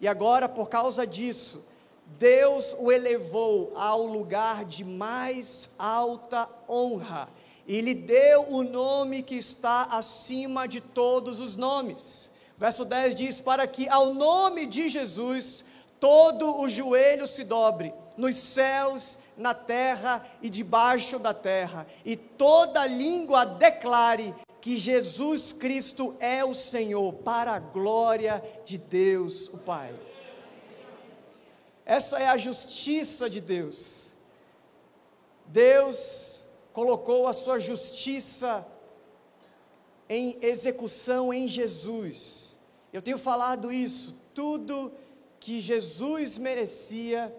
E 0.00 0.08
agora, 0.08 0.48
por 0.48 0.68
causa 0.68 1.06
disso, 1.06 1.62
Deus 2.06 2.76
o 2.78 2.92
elevou 2.92 3.72
ao 3.76 4.06
lugar 4.06 4.64
de 4.64 4.84
mais 4.84 5.70
alta 5.78 6.48
honra 6.68 7.28
e 7.66 7.80
lhe 7.80 7.94
deu 7.94 8.50
o 8.50 8.62
nome 8.62 9.22
que 9.22 9.36
está 9.36 9.82
acima 9.84 10.66
de 10.66 10.80
todos 10.80 11.40
os 11.40 11.56
nomes. 11.56 12.30
Verso 12.58 12.84
10 12.84 13.14
diz: 13.14 13.40
Para 13.40 13.66
que 13.66 13.88
ao 13.88 14.12
nome 14.14 14.66
de 14.66 14.88
Jesus 14.88 15.64
todo 15.98 16.60
o 16.60 16.68
joelho 16.68 17.26
se 17.26 17.44
dobre, 17.44 17.94
nos 18.16 18.36
céus 18.36 19.18
na 19.36 19.54
terra 19.54 20.24
e 20.42 20.50
debaixo 20.50 21.18
da 21.18 21.32
terra, 21.32 21.86
e 22.04 22.16
toda 22.16 22.86
língua 22.86 23.44
declare 23.44 24.34
que 24.60 24.76
Jesus 24.76 25.52
Cristo 25.52 26.14
é 26.20 26.44
o 26.44 26.54
Senhor, 26.54 27.12
para 27.14 27.52
a 27.52 27.58
glória 27.58 28.42
de 28.64 28.78
Deus, 28.78 29.48
o 29.48 29.58
Pai. 29.58 29.92
Essa 31.84 32.18
é 32.18 32.26
a 32.26 32.38
justiça 32.38 33.28
de 33.28 33.40
Deus. 33.40 34.14
Deus 35.46 36.46
colocou 36.72 37.26
a 37.26 37.32
sua 37.32 37.58
justiça 37.58 38.66
em 40.08 40.38
execução 40.42 41.32
em 41.32 41.48
Jesus. 41.48 42.56
Eu 42.92 43.02
tenho 43.02 43.18
falado 43.18 43.72
isso, 43.72 44.16
tudo 44.34 44.92
que 45.40 45.60
Jesus 45.60 46.38
merecia, 46.38 47.34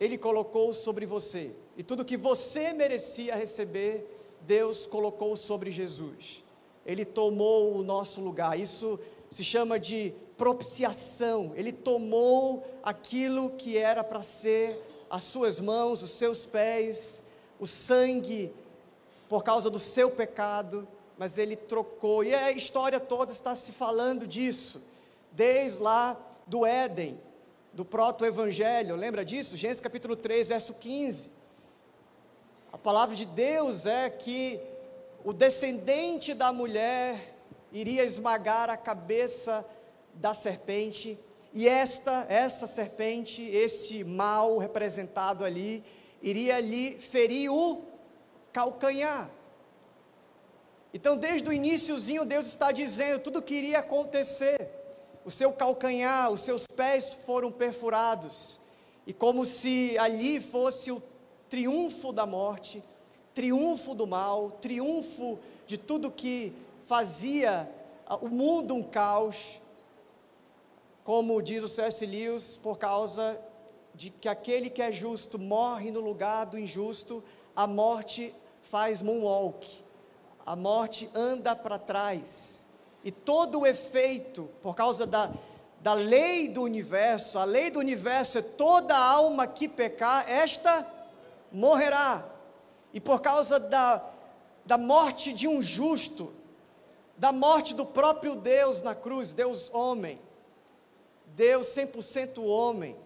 ele 0.00 0.18
colocou 0.18 0.72
sobre 0.72 1.06
você. 1.06 1.54
E 1.76 1.82
tudo 1.82 2.04
que 2.04 2.16
você 2.16 2.72
merecia 2.72 3.36
receber, 3.36 4.06
Deus 4.40 4.86
colocou 4.86 5.36
sobre 5.36 5.70
Jesus. 5.70 6.42
Ele 6.84 7.04
tomou 7.04 7.76
o 7.76 7.82
nosso 7.82 8.20
lugar. 8.20 8.58
Isso 8.58 8.98
se 9.30 9.44
chama 9.44 9.78
de 9.78 10.12
propiciação. 10.42 11.52
Ele 11.54 11.70
tomou 11.70 12.66
aquilo 12.82 13.50
que 13.50 13.78
era 13.78 14.02
para 14.02 14.24
ser 14.24 14.76
as 15.08 15.22
suas 15.22 15.60
mãos, 15.60 16.02
os 16.02 16.10
seus 16.10 16.44
pés, 16.44 17.22
o 17.60 17.66
sangue 17.66 18.52
por 19.28 19.44
causa 19.44 19.70
do 19.70 19.78
seu 19.78 20.10
pecado, 20.10 20.88
mas 21.16 21.38
ele 21.38 21.54
trocou. 21.54 22.24
E 22.24 22.34
a 22.34 22.50
história 22.50 22.98
toda 22.98 23.30
está 23.30 23.54
se 23.54 23.70
falando 23.70 24.26
disso, 24.26 24.82
desde 25.30 25.80
lá 25.80 26.20
do 26.44 26.66
Éden 26.66 27.20
do 27.72 27.84
proto-evangelho, 27.84 28.96
lembra 28.96 29.24
disso? 29.24 29.56
Gênesis 29.56 29.80
capítulo 29.80 30.16
3, 30.16 30.48
verso 30.48 30.74
15. 30.74 31.30
A 32.72 32.76
palavra 32.78 33.14
de 33.14 33.26
Deus 33.26 33.86
é 33.86 34.10
que 34.10 34.58
o 35.24 35.32
descendente 35.32 36.34
da 36.34 36.52
mulher 36.52 37.32
iria 37.70 38.02
esmagar 38.02 38.68
a 38.68 38.76
cabeça 38.76 39.64
da 40.14 40.34
serpente, 40.34 41.18
e 41.52 41.68
esta, 41.68 42.26
essa 42.28 42.66
serpente, 42.66 43.42
esse 43.42 44.02
mal 44.04 44.58
representado 44.58 45.44
ali, 45.44 45.84
iria 46.22 46.60
lhe 46.60 46.98
ferir 46.98 47.50
o 47.52 47.82
calcanhar. 48.52 49.30
Então, 50.94 51.16
desde 51.16 51.48
o 51.48 51.52
iníciozinho, 51.52 52.24
Deus 52.24 52.46
está 52.46 52.70
dizendo 52.70 53.22
tudo 53.22 53.38
o 53.38 53.42
que 53.42 53.54
iria 53.54 53.78
acontecer 53.78 54.70
o 55.24 55.30
seu 55.30 55.52
calcanhar, 55.52 56.30
os 56.30 56.40
seus 56.40 56.66
pés 56.66 57.14
foram 57.14 57.50
perfurados, 57.50 58.60
e 59.06 59.12
como 59.12 59.46
se 59.46 59.96
ali 59.98 60.40
fosse 60.40 60.90
o 60.90 61.02
triunfo 61.48 62.12
da 62.12 62.26
morte, 62.26 62.82
triunfo 63.34 63.94
do 63.94 64.06
mal, 64.06 64.52
triunfo 64.52 65.38
de 65.66 65.78
tudo 65.78 66.10
que 66.10 66.52
fazia 66.86 67.70
o 68.20 68.28
mundo 68.28 68.74
um 68.74 68.82
caos, 68.82 69.60
como 71.04 71.42
diz 71.42 71.62
o 71.62 71.68
C.S. 71.68 72.04
Lewis, 72.06 72.56
por 72.56 72.78
causa 72.78 73.38
de 73.94 74.10
que 74.10 74.28
aquele 74.28 74.70
que 74.70 74.80
é 74.80 74.92
justo 74.92 75.38
morre 75.38 75.90
no 75.90 76.00
lugar 76.00 76.46
do 76.46 76.58
injusto, 76.58 77.22
a 77.54 77.66
morte 77.66 78.34
faz 78.62 79.02
moonwalk, 79.02 79.66
a 80.46 80.56
morte 80.56 81.10
anda 81.14 81.54
para 81.54 81.78
trás 81.78 82.62
e 83.04 83.10
todo 83.10 83.60
o 83.60 83.66
efeito, 83.66 84.48
por 84.62 84.76
causa 84.76 85.06
da, 85.06 85.30
da 85.80 85.92
lei 85.92 86.48
do 86.48 86.62
universo, 86.62 87.38
a 87.38 87.44
lei 87.44 87.70
do 87.70 87.80
universo 87.80 88.38
é 88.38 88.42
toda 88.42 88.96
alma 88.96 89.46
que 89.46 89.68
pecar, 89.68 90.30
esta 90.30 90.86
morrerá. 91.50 92.24
E 92.94 93.00
por 93.00 93.20
causa 93.20 93.58
da, 93.58 94.04
da 94.64 94.78
morte 94.78 95.32
de 95.32 95.48
um 95.48 95.60
justo, 95.60 96.32
da 97.16 97.32
morte 97.32 97.74
do 97.74 97.84
próprio 97.84 98.36
Deus 98.36 98.82
na 98.82 98.94
cruz, 98.94 99.34
Deus 99.34 99.72
homem, 99.74 100.20
Deus 101.34 101.68
100% 101.68 102.42
homem, 102.42 102.96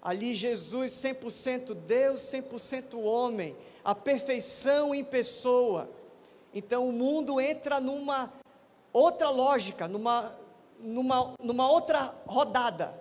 ali 0.00 0.34
Jesus 0.34 0.92
100% 0.92 1.74
Deus, 1.74 2.20
100% 2.22 2.98
homem, 2.98 3.56
a 3.84 3.94
perfeição 3.94 4.94
em 4.94 5.04
pessoa. 5.04 5.90
Então 6.54 6.88
o 6.88 6.92
mundo 6.92 7.40
entra 7.40 7.80
numa 7.80 8.32
outra 8.92 9.30
lógica, 9.30 9.86
numa, 9.86 10.32
numa, 10.80 11.34
numa 11.42 11.70
outra 11.70 12.14
rodada. 12.26 12.94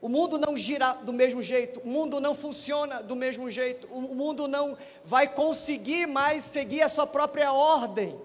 O 0.00 0.08
mundo 0.08 0.38
não 0.38 0.56
gira 0.56 0.92
do 0.94 1.12
mesmo 1.12 1.42
jeito, 1.42 1.80
o 1.80 1.88
mundo 1.88 2.20
não 2.20 2.34
funciona 2.34 3.02
do 3.02 3.16
mesmo 3.16 3.50
jeito, 3.50 3.86
o 3.90 4.00
mundo 4.14 4.46
não 4.46 4.76
vai 5.02 5.26
conseguir 5.26 6.06
mais 6.06 6.44
seguir 6.44 6.82
a 6.82 6.88
sua 6.88 7.06
própria 7.06 7.52
ordem. 7.52 8.18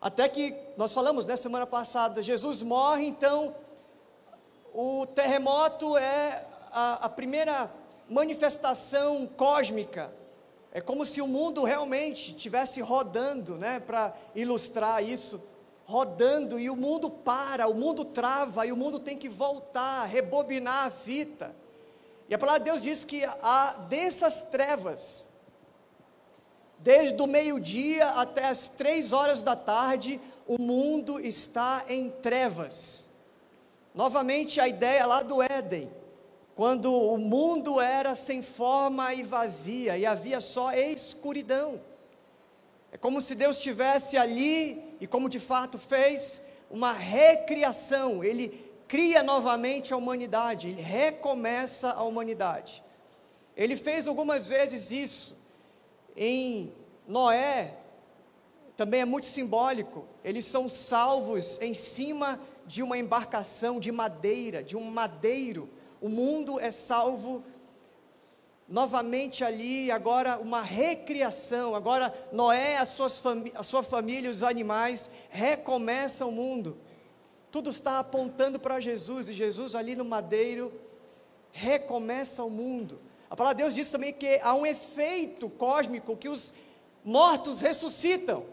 Até 0.00 0.28
que 0.28 0.54
nós 0.76 0.92
falamos 0.92 1.24
né, 1.24 1.36
semana 1.36 1.66
passada, 1.66 2.22
Jesus 2.22 2.62
morre, 2.62 3.06
então 3.06 3.54
o 4.74 5.06
terremoto 5.06 5.96
é 5.96 6.44
a, 6.72 7.06
a 7.06 7.08
primeira 7.08 7.70
manifestação 8.10 9.24
cósmica. 9.24 10.12
É 10.72 10.80
como 10.80 11.06
se 11.06 11.22
o 11.22 11.28
mundo 11.28 11.62
realmente 11.62 12.32
estivesse 12.32 12.80
rodando, 12.80 13.56
né, 13.56 13.78
para 13.78 14.12
ilustrar 14.34 15.02
isso 15.02 15.40
rodando 15.86 16.58
e 16.58 16.68
o 16.68 16.74
mundo 16.74 17.08
para, 17.08 17.68
o 17.68 17.74
mundo 17.74 18.04
trava 18.04 18.66
e 18.66 18.72
o 18.72 18.76
mundo 18.76 18.98
tem 18.98 19.16
que 19.16 19.28
voltar, 19.28 20.06
rebobinar 20.06 20.86
a 20.86 20.90
fita. 20.90 21.54
E 22.28 22.34
a 22.34 22.38
palavra 22.38 22.60
de 22.60 22.64
Deus 22.64 22.82
diz 22.82 23.04
que 23.04 23.24
há 23.24 23.76
densas 23.88 24.42
trevas, 24.42 25.28
desde 26.78 27.20
o 27.22 27.26
meio-dia 27.26 28.08
até 28.10 28.46
as 28.46 28.66
três 28.66 29.12
horas 29.12 29.42
da 29.42 29.54
tarde, 29.54 30.20
o 30.48 30.60
mundo 30.60 31.20
está 31.20 31.84
em 31.86 32.10
trevas. 32.10 33.03
Novamente 33.94 34.60
a 34.60 34.66
ideia 34.66 35.06
lá 35.06 35.22
do 35.22 35.40
Éden, 35.40 35.88
quando 36.56 36.92
o 36.92 37.16
mundo 37.16 37.80
era 37.80 38.16
sem 38.16 38.42
forma 38.42 39.14
e 39.14 39.22
vazia 39.22 39.96
e 39.96 40.04
havia 40.04 40.40
só 40.40 40.72
escuridão. 40.72 41.80
É 42.90 42.98
como 42.98 43.20
se 43.20 43.36
Deus 43.36 43.58
estivesse 43.58 44.16
ali 44.16 44.96
e, 45.00 45.06
como 45.06 45.28
de 45.28 45.38
fato 45.38 45.78
fez, 45.78 46.42
uma 46.68 46.92
recriação. 46.92 48.24
Ele 48.24 48.68
cria 48.88 49.22
novamente 49.22 49.94
a 49.94 49.96
humanidade, 49.96 50.68
ele 50.68 50.82
recomeça 50.82 51.90
a 51.90 52.02
humanidade. 52.02 52.82
Ele 53.56 53.76
fez 53.76 54.08
algumas 54.08 54.48
vezes 54.48 54.90
isso. 54.90 55.36
Em 56.16 56.72
Noé, 57.06 57.74
também 58.76 59.02
é 59.02 59.04
muito 59.04 59.26
simbólico. 59.26 60.04
Eles 60.24 60.44
são 60.46 60.68
salvos 60.68 61.60
em 61.60 61.74
cima 61.74 62.36
de 62.36 62.53
uma 62.82 62.98
embarcação 62.98 63.78
de 63.78 63.90
madeira, 63.92 64.62
de 64.62 64.76
um 64.76 64.84
madeiro. 64.84 65.68
O 66.00 66.08
mundo 66.08 66.58
é 66.60 66.70
salvo 66.70 67.44
novamente 68.68 69.44
ali, 69.44 69.90
agora 69.90 70.38
uma 70.38 70.62
recriação, 70.62 71.74
agora 71.74 72.12
Noé, 72.32 72.76
a, 72.78 72.82
a 72.82 73.62
sua 73.62 73.82
família, 73.82 74.30
os 74.30 74.42
animais, 74.42 75.10
recomeçam 75.30 76.28
o 76.28 76.32
mundo. 76.32 76.78
Tudo 77.50 77.70
está 77.70 77.98
apontando 77.98 78.58
para 78.58 78.80
Jesus, 78.80 79.28
e 79.28 79.32
Jesus 79.32 79.74
ali 79.74 79.94
no 79.94 80.04
madeiro 80.04 80.72
recomeça 81.52 82.42
o 82.42 82.50
mundo. 82.50 82.98
A 83.30 83.36
palavra 83.36 83.56
de 83.56 83.62
Deus 83.62 83.74
diz 83.74 83.90
também 83.90 84.12
que 84.12 84.40
há 84.42 84.54
um 84.54 84.66
efeito 84.66 85.48
cósmico 85.48 86.16
que 86.16 86.28
os 86.28 86.52
mortos 87.04 87.60
ressuscitam. 87.60 88.44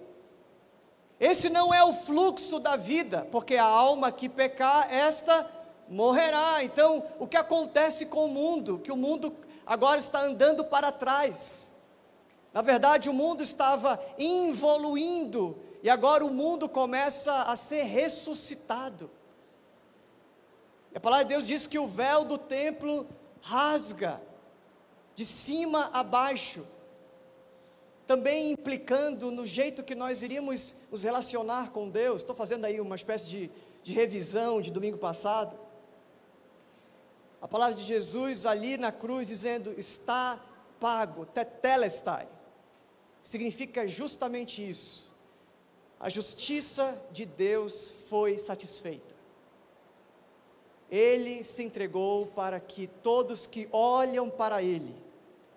Esse 1.21 1.51
não 1.51 1.71
é 1.71 1.83
o 1.83 1.93
fluxo 1.93 2.59
da 2.59 2.75
vida, 2.75 3.27
porque 3.31 3.55
a 3.55 3.63
alma 3.63 4.11
que 4.11 4.27
pecar, 4.27 4.91
esta 4.91 5.47
morrerá. 5.87 6.63
Então, 6.63 7.05
o 7.19 7.27
que 7.27 7.37
acontece 7.37 8.07
com 8.07 8.25
o 8.25 8.27
mundo? 8.27 8.79
Que 8.79 8.91
o 8.91 8.97
mundo 8.97 9.31
agora 9.63 9.99
está 9.99 10.19
andando 10.19 10.65
para 10.65 10.91
trás. 10.91 11.71
Na 12.51 12.63
verdade, 12.63 13.07
o 13.07 13.13
mundo 13.13 13.43
estava 13.43 14.03
evoluindo 14.17 15.55
e 15.83 15.91
agora 15.91 16.25
o 16.25 16.31
mundo 16.31 16.67
começa 16.67 17.43
a 17.43 17.55
ser 17.55 17.83
ressuscitado. 17.83 19.07
E 20.91 20.97
a 20.97 20.99
palavra 20.99 21.25
de 21.25 21.29
Deus 21.29 21.45
diz 21.45 21.67
que 21.67 21.77
o 21.77 21.85
véu 21.85 22.25
do 22.25 22.39
templo 22.39 23.07
rasga 23.41 24.19
de 25.13 25.23
cima 25.23 25.91
a 25.93 26.01
baixo, 26.01 26.65
também 28.11 28.51
implicando 28.51 29.31
no 29.31 29.45
jeito 29.45 29.83
que 29.83 29.95
nós 29.95 30.21
iríamos 30.21 30.75
nos 30.91 31.03
relacionar 31.03 31.71
com 31.71 31.89
Deus. 31.89 32.21
Estou 32.21 32.35
fazendo 32.35 32.65
aí 32.65 32.81
uma 32.81 32.97
espécie 32.97 33.25
de, 33.25 33.51
de 33.81 33.93
revisão 33.93 34.61
de 34.61 34.69
domingo 34.69 34.97
passado 34.97 35.57
a 37.41 37.47
palavra 37.47 37.73
de 37.73 37.83
Jesus 37.83 38.45
ali 38.45 38.77
na 38.77 38.91
cruz 38.91 39.25
dizendo: 39.25 39.73
está 39.77 40.43
pago, 40.77 41.25
tetelestai. 41.25 42.27
Significa 43.23 43.87
justamente 43.87 44.67
isso. 44.67 45.09
A 45.97 46.09
justiça 46.09 47.01
de 47.13 47.25
Deus 47.25 47.95
foi 48.09 48.37
satisfeita. 48.37 49.15
Ele 50.89 51.43
se 51.43 51.63
entregou 51.63 52.27
para 52.27 52.59
que 52.59 52.87
todos 52.87 53.47
que 53.47 53.69
olham 53.71 54.29
para 54.29 54.61
Ele, 54.61 54.93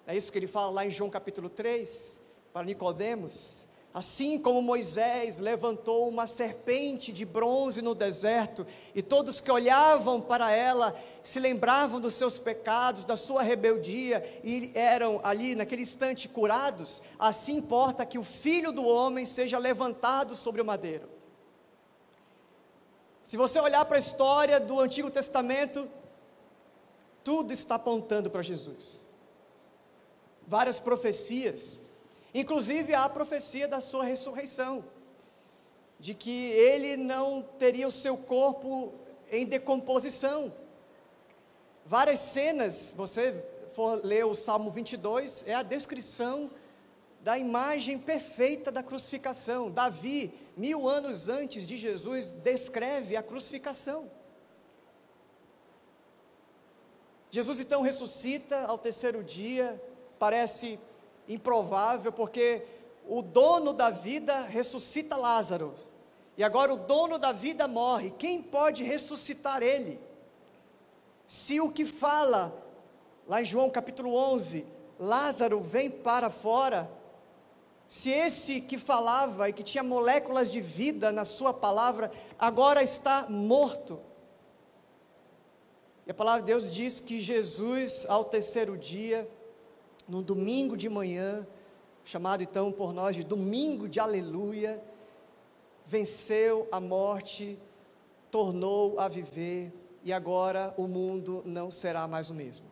é 0.07 0.17
isso 0.17 0.31
que 0.31 0.39
ele 0.39 0.47
fala 0.47 0.71
lá 0.71 0.87
em 0.87 0.91
João 0.91 1.11
capítulo 1.11 1.49
3, 1.49 2.23
para 2.55 2.65
Nicodemos, 2.65 3.65
Assim 3.93 4.41
como 4.41 4.61
Moisés 4.61 5.39
levantou 5.39 6.09
uma 6.09 6.27
serpente 6.27 7.13
de 7.13 7.25
bronze 7.25 7.81
no 7.81 7.95
deserto, 7.95 8.67
e 8.93 9.01
todos 9.01 9.41
que 9.41 9.53
olhavam 9.53 10.21
para 10.21 10.51
ela 10.51 11.01
se 11.23 11.39
lembravam 11.39 12.01
dos 12.01 12.15
seus 12.15 12.37
pecados, 12.37 13.05
da 13.05 13.17
sua 13.17 13.45
rebeldia, 13.45 14.41
e 14.43 14.73
eram 14.75 15.21
ali 15.23 15.55
naquele 15.55 15.83
instante 15.83 16.29
curados, 16.29 17.05
assim 17.21 17.59
importa 17.59 18.05
que 18.05 18.19
o 18.19 18.25
filho 18.25 18.73
do 18.73 18.85
homem 18.85 19.25
seja 19.25 19.59
levantado 19.59 20.35
sobre 20.35 20.61
o 20.61 20.65
madeiro. 20.65 21.09
Se 23.23 23.37
você 23.37 23.61
olhar 23.61 23.85
para 23.85 23.97
a 23.97 24.01
história 24.01 24.59
do 24.59 24.81
Antigo 24.81 25.09
Testamento, 25.09 25.89
tudo 27.23 27.53
está 27.53 27.77
apontando 27.77 28.29
para 28.29 28.43
Jesus. 28.43 29.05
Várias 30.45 30.81
profecias, 30.81 31.81
Inclusive 32.35 32.93
há 32.93 33.05
a 33.05 33.09
profecia 33.09 33.69
da 33.69 33.81
sua 33.81 34.05
ressurreição, 34.05 34.85
de 36.01 36.15
que 36.15 36.51
ele 36.51 36.97
não 36.97 37.43
teria 37.59 37.87
o 37.87 37.93
seu 37.93 38.17
corpo 38.17 38.93
em 39.31 39.47
decomposição. 39.47 40.53
Várias 41.87 42.19
cenas, 42.19 42.93
você 42.97 43.33
for 43.73 44.05
ler 44.05 44.27
o 44.27 44.35
Salmo 44.35 44.71
22, 44.71 45.45
é 45.47 45.55
a 45.55 45.63
descrição 45.63 46.51
da 47.21 47.39
imagem 47.39 47.99
perfeita 47.99 48.71
da 48.71 48.83
crucificação. 48.83 49.71
Davi, 49.71 50.33
mil 50.57 50.89
anos 50.89 51.29
antes 51.29 51.67
de 51.67 51.77
Jesus, 51.77 52.35
descreve 52.35 53.17
a 53.17 53.23
crucificação. 53.23 54.11
Jesus 57.31 57.61
então 57.61 57.81
ressuscita 57.83 58.65
ao 58.67 58.79
terceiro 58.79 59.25
dia, 59.25 59.83
parece 60.19 60.79
improvável, 61.29 62.13
porque 62.13 62.63
o 63.07 63.23
dono 63.23 63.73
da 63.73 63.91
vida 63.91 64.43
ressuscita 64.43 65.17
Lázaro, 65.17 65.75
e 66.37 66.43
agora 66.43 66.73
o 66.73 66.77
dono 66.77 67.19
da 67.19 67.33
vida 67.33 67.69
morre. 67.69 68.11
Quem 68.11 68.43
pode 68.43 68.83
ressuscitar 68.83 69.63
ele? 69.63 70.01
Se 71.27 71.61
o 71.61 71.71
que 71.71 71.85
fala, 71.85 72.53
lá 73.27 73.41
em 73.41 73.45
João 73.45 73.71
capítulo 73.71 74.15
11, 74.15 74.67
Lázaro 74.99 75.61
vem 75.61 75.91
para 75.91 76.31
fora, 76.31 76.91
se 77.87 78.11
esse 78.11 78.61
que 78.61 78.79
falava 78.79 79.49
e 79.49 79.53
que 79.53 79.63
tinha 79.63 79.83
moléculas 79.83 80.51
de 80.51 80.61
vida 80.61 81.13
na 81.13 81.25
sua 81.25 81.53
palavra, 81.53 82.11
agora 82.39 82.83
está 82.83 83.27
morto. 83.29 84.01
E 86.07 86.11
a 86.11 86.15
palavra 86.15 86.41
de 86.41 86.47
Deus 86.47 86.71
diz 86.71 87.01
que 87.01 87.21
Jesus, 87.21 88.05
ao 88.09 88.25
terceiro 88.25 88.77
dia, 88.77 89.29
no 90.09 90.23
domingo 90.23 90.77
de 90.77 90.89
manhã, 90.89 91.47
chamado 92.05 92.43
então 92.43 92.71
por 92.71 92.93
nós 92.93 93.17
de 93.17 93.25
domingo 93.25 93.89
de 93.89 93.99
aleluia, 93.99 94.83
venceu 95.87 96.69
a 96.71 96.81
morte, 96.81 97.59
tornou 98.31 98.99
a 98.99 99.09
viver 99.09 99.73
e 100.03 100.13
agora 100.13 100.75
o 100.77 100.87
mundo 100.87 101.43
não 101.47 101.71
será 101.71 102.07
mais 102.07 102.31
o 102.31 102.35
mesmo. 102.35 102.67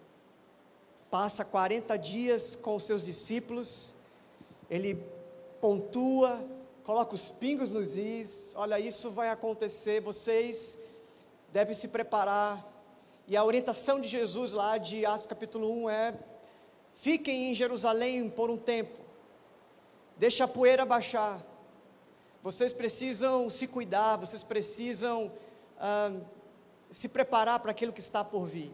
Passa 1.11 1.45
40 1.45 1.97
dias 1.99 2.57
com 2.57 2.75
os 2.75 2.85
seus 2.85 3.05
discípulos, 3.05 3.95
ele 4.71 5.03
pontua, 5.61 6.45
coloca 6.85 7.15
os 7.15 7.29
pingos 7.29 7.71
nos 7.71 7.97
is, 7.97 8.55
olha, 8.57 8.79
isso 8.79 9.11
vai 9.11 9.29
acontecer, 9.29 10.01
vocês 10.01 10.79
devem 11.53 11.75
se 11.75 11.89
preparar. 11.89 12.67
E 13.29 13.37
a 13.37 13.45
orientação 13.45 14.01
de 14.01 14.09
Jesus 14.09 14.53
lá 14.53 14.79
de 14.79 15.07
Atos 15.07 15.27
capítulo 15.27 15.71
1 15.85 15.91
é 15.91 16.15
Fiquem 16.93 17.51
em 17.51 17.55
Jerusalém 17.55 18.29
por 18.29 18.51
um 18.51 18.57
tempo. 18.57 18.99
Deixa 20.17 20.45
a 20.45 20.49
poeira 20.49 20.85
baixar. 20.85 21.43
Vocês 22.43 22.73
precisam 22.73 23.49
se 23.49 23.67
cuidar, 23.67 24.17
vocês 24.17 24.43
precisam 24.43 25.33
ah, 25.79 26.13
se 26.91 27.09
preparar 27.09 27.61
para 27.61 27.71
aquilo 27.71 27.93
que 27.93 28.01
está 28.01 28.25
por 28.25 28.47
vir. 28.47 28.73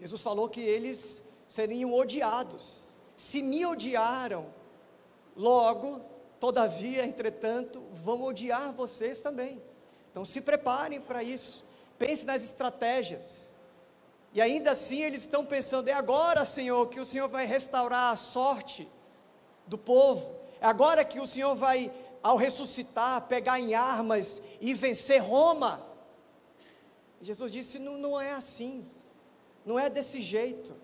Jesus 0.00 0.22
falou 0.22 0.48
que 0.48 0.60
eles 0.60 1.22
seriam 1.46 1.92
odiados. 1.92 2.94
Se 3.16 3.42
me 3.42 3.66
odiaram, 3.66 4.46
logo, 5.36 6.00
todavia, 6.38 7.04
entretanto, 7.04 7.82
vão 7.92 8.22
odiar 8.22 8.72
vocês 8.72 9.20
também. 9.20 9.60
Então 10.10 10.24
se 10.24 10.40
preparem 10.40 11.00
para 11.00 11.22
isso. 11.22 11.64
Pense 11.98 12.24
nas 12.24 12.42
estratégias. 12.42 13.49
E 14.32 14.40
ainda 14.40 14.72
assim 14.72 15.02
eles 15.02 15.22
estão 15.22 15.44
pensando: 15.44 15.88
é 15.88 15.92
agora, 15.92 16.44
Senhor, 16.44 16.88
que 16.88 17.00
o 17.00 17.04
Senhor 17.04 17.28
vai 17.28 17.46
restaurar 17.46 18.12
a 18.12 18.16
sorte 18.16 18.88
do 19.66 19.76
povo. 19.76 20.34
É 20.60 20.66
agora 20.66 21.04
que 21.04 21.18
o 21.18 21.26
Senhor 21.26 21.54
vai, 21.54 21.92
ao 22.22 22.36
ressuscitar, 22.36 23.26
pegar 23.26 23.58
em 23.58 23.74
armas 23.74 24.42
e 24.60 24.74
vencer 24.74 25.22
Roma. 25.22 25.84
Jesus 27.20 27.50
disse: 27.50 27.78
não, 27.78 27.98
não 27.98 28.20
é 28.20 28.32
assim, 28.32 28.86
não 29.64 29.78
é 29.78 29.90
desse 29.90 30.20
jeito. 30.20 30.74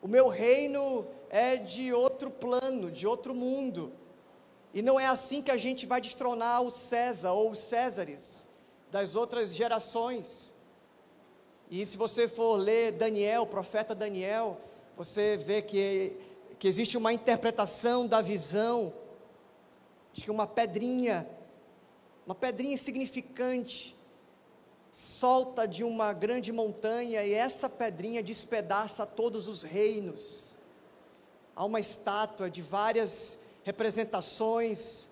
O 0.00 0.06
meu 0.06 0.28
reino 0.28 1.06
é 1.30 1.56
de 1.56 1.92
outro 1.92 2.30
plano, 2.30 2.90
de 2.90 3.06
outro 3.06 3.34
mundo. 3.34 3.92
E 4.72 4.82
não 4.82 5.00
é 5.00 5.06
assim 5.06 5.42
que 5.42 5.50
a 5.50 5.56
gente 5.56 5.86
vai 5.86 6.00
destronar 6.00 6.62
o 6.62 6.70
César 6.70 7.32
ou 7.32 7.50
os 7.50 7.58
Césares 7.58 8.48
das 8.90 9.16
outras 9.16 9.54
gerações. 9.54 10.54
E 11.70 11.84
se 11.84 11.98
você 11.98 12.26
for 12.26 12.56
ler 12.56 12.92
Daniel, 12.92 13.42
o 13.42 13.46
profeta 13.46 13.94
Daniel, 13.94 14.58
você 14.96 15.36
vê 15.36 15.60
que, 15.60 16.16
que 16.58 16.66
existe 16.66 16.96
uma 16.96 17.12
interpretação 17.12 18.06
da 18.06 18.22
visão, 18.22 18.92
de 20.12 20.24
que 20.24 20.30
uma 20.30 20.46
pedrinha, 20.46 21.28
uma 22.24 22.34
pedrinha 22.34 22.72
insignificante, 22.72 23.94
solta 24.90 25.68
de 25.68 25.84
uma 25.84 26.12
grande 26.12 26.50
montanha 26.52 27.22
e 27.24 27.32
essa 27.32 27.68
pedrinha 27.68 28.22
despedaça 28.22 29.04
todos 29.04 29.46
os 29.46 29.62
reinos. 29.62 30.56
Há 31.54 31.64
uma 31.64 31.80
estátua 31.80 32.50
de 32.50 32.62
várias 32.62 33.38
representações, 33.62 35.07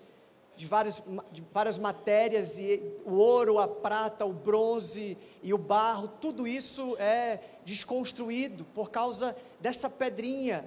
de 0.57 0.65
várias, 0.65 1.01
de 1.31 1.43
várias 1.53 1.77
matérias, 1.77 2.59
e 2.59 2.81
o 3.05 3.13
ouro, 3.13 3.59
a 3.59 3.67
prata, 3.67 4.25
o 4.25 4.33
bronze 4.33 5.15
e 5.43 5.53
o 5.53 5.57
barro, 5.57 6.07
tudo 6.19 6.47
isso 6.47 6.97
é 6.97 7.39
desconstruído 7.63 8.65
por 8.73 8.89
causa 8.89 9.37
dessa 9.61 9.89
pedrinha. 9.89 10.65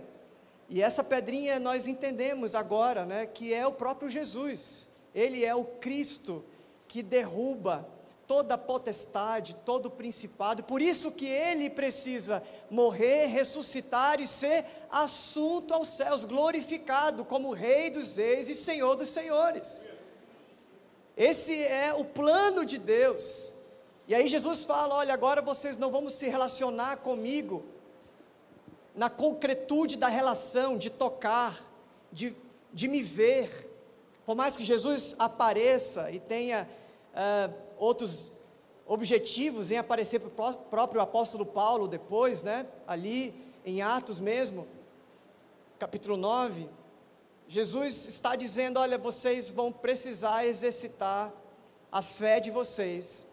E 0.68 0.80
essa 0.80 1.02
pedrinha 1.02 1.58
nós 1.58 1.88
entendemos 1.88 2.54
agora, 2.54 3.04
né, 3.04 3.26
que 3.26 3.52
é 3.52 3.66
o 3.66 3.72
próprio 3.72 4.08
Jesus. 4.08 4.88
Ele 5.12 5.44
é 5.44 5.54
o 5.54 5.64
Cristo 5.64 6.44
que 6.86 7.02
derruba 7.02 7.86
toda 8.30 8.56
potestade, 8.56 9.56
todo 9.66 9.90
principado. 9.90 10.62
Por 10.62 10.80
isso 10.80 11.10
que 11.10 11.26
ele 11.26 11.68
precisa 11.68 12.40
morrer, 12.70 13.26
ressuscitar 13.26 14.20
e 14.20 14.28
ser 14.28 14.64
assunto 14.88 15.74
aos 15.74 15.88
céus, 15.88 16.24
glorificado 16.24 17.24
como 17.24 17.50
Rei 17.50 17.90
dos 17.90 18.18
Reis 18.18 18.48
e 18.48 18.54
Senhor 18.54 18.94
dos 18.94 19.08
Senhores. 19.08 19.84
Esse 21.16 21.60
é 21.64 21.92
o 21.92 22.04
plano 22.04 22.64
de 22.64 22.78
Deus. 22.78 23.52
E 24.06 24.14
aí 24.14 24.28
Jesus 24.28 24.62
fala: 24.62 24.94
olha, 24.94 25.12
agora 25.12 25.42
vocês 25.42 25.76
não 25.76 25.90
vão 25.90 26.08
se 26.08 26.28
relacionar 26.28 26.98
comigo 26.98 27.64
na 28.94 29.10
concretude 29.10 29.96
da 29.96 30.06
relação, 30.06 30.78
de 30.78 30.88
tocar, 30.88 31.60
de, 32.12 32.36
de 32.72 32.86
me 32.86 33.02
ver. 33.02 33.68
Por 34.24 34.36
mais 34.36 34.56
que 34.56 34.62
Jesus 34.62 35.16
apareça 35.18 36.12
e 36.12 36.20
tenha 36.20 36.68
uh, 37.14 37.54
outros 37.78 38.32
objetivos 38.86 39.70
em 39.70 39.78
aparecer 39.78 40.18
para 40.18 40.50
o 40.50 40.54
próprio 40.54 41.00
apóstolo 41.00 41.46
Paulo 41.46 41.86
depois, 41.86 42.42
né? 42.42 42.66
Ali 42.86 43.34
em 43.64 43.82
Atos 43.82 44.20
mesmo, 44.20 44.66
capítulo 45.78 46.16
9, 46.16 46.68
Jesus 47.46 48.06
está 48.06 48.36
dizendo: 48.36 48.78
olha, 48.78 48.98
vocês 48.98 49.50
vão 49.50 49.72
precisar 49.72 50.46
exercitar 50.46 51.32
a 51.90 52.02
fé 52.02 52.40
de 52.40 52.50
vocês. 52.50 53.26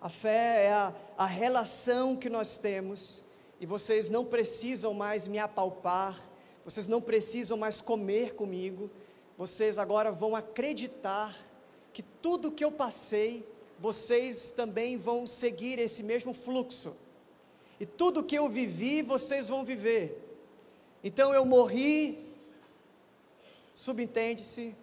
A 0.00 0.08
fé 0.08 0.66
é 0.66 0.72
a, 0.72 0.92
a 1.16 1.26
relação 1.26 2.14
que 2.14 2.28
nós 2.28 2.56
temos, 2.56 3.24
e 3.58 3.66
vocês 3.66 4.10
não 4.10 4.24
precisam 4.24 4.92
mais 4.92 5.26
me 5.26 5.38
apalpar, 5.38 6.20
vocês 6.64 6.86
não 6.86 7.00
precisam 7.00 7.56
mais 7.56 7.80
comer 7.80 8.34
comigo, 8.34 8.90
vocês 9.36 9.78
agora 9.78 10.12
vão 10.12 10.36
acreditar 10.36 11.34
que 11.94 12.02
tudo 12.02 12.50
que 12.50 12.64
eu 12.64 12.72
passei, 12.72 13.46
vocês 13.78 14.50
também 14.50 14.96
vão 14.96 15.28
seguir 15.28 15.78
esse 15.78 16.02
mesmo 16.02 16.34
fluxo. 16.34 16.94
E 17.78 17.86
tudo 17.86 18.24
que 18.24 18.36
eu 18.36 18.48
vivi, 18.48 19.00
vocês 19.00 19.48
vão 19.48 19.64
viver. 19.64 20.20
Então 21.04 21.32
eu 21.32 21.44
morri, 21.44 22.18
subentende-se 23.72 24.74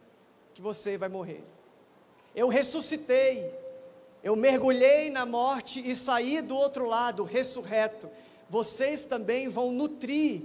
que 0.53 0.61
você 0.61 0.97
vai 0.97 1.09
morrer. 1.09 1.43
Eu 2.33 2.47
ressuscitei, 2.47 3.53
eu 4.23 4.33
mergulhei 4.35 5.09
na 5.09 5.25
morte 5.25 5.81
e 5.85 5.93
saí 5.93 6.41
do 6.41 6.55
outro 6.55 6.87
lado, 6.87 7.23
ressurreto. 7.23 8.09
Vocês 8.49 9.03
também 9.03 9.49
vão 9.49 9.71
nutrir 9.71 10.43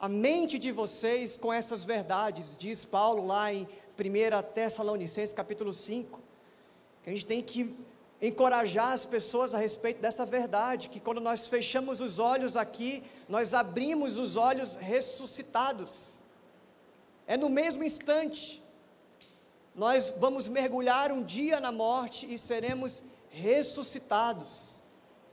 a 0.00 0.08
mente 0.08 0.58
de 0.58 0.72
vocês 0.72 1.36
com 1.36 1.52
essas 1.52 1.84
verdades, 1.84 2.56
diz 2.56 2.84
Paulo 2.84 3.26
lá 3.26 3.52
em 3.52 3.68
1 3.98 4.52
Tessalonicenses 4.54 5.34
capítulo 5.34 5.72
5, 5.72 6.20
que 7.02 7.10
a 7.10 7.12
gente 7.12 7.26
tem 7.26 7.42
que 7.42 7.74
encorajar 8.22 8.92
as 8.92 9.04
pessoas 9.04 9.54
a 9.54 9.58
respeito 9.58 10.00
dessa 10.00 10.24
verdade, 10.24 10.88
que 10.88 11.00
quando 11.00 11.20
nós 11.20 11.48
fechamos 11.48 12.00
os 12.00 12.20
olhos 12.20 12.56
aqui, 12.56 13.02
nós 13.28 13.54
abrimos 13.54 14.16
os 14.16 14.36
olhos 14.36 14.76
ressuscitados. 14.76 16.22
É 17.26 17.36
no 17.36 17.48
mesmo 17.48 17.82
instante. 17.82 18.62
Nós 19.74 20.14
vamos 20.16 20.46
mergulhar 20.46 21.10
um 21.10 21.22
dia 21.22 21.58
na 21.58 21.72
morte 21.72 22.32
e 22.32 22.38
seremos 22.38 23.02
ressuscitados. 23.30 24.80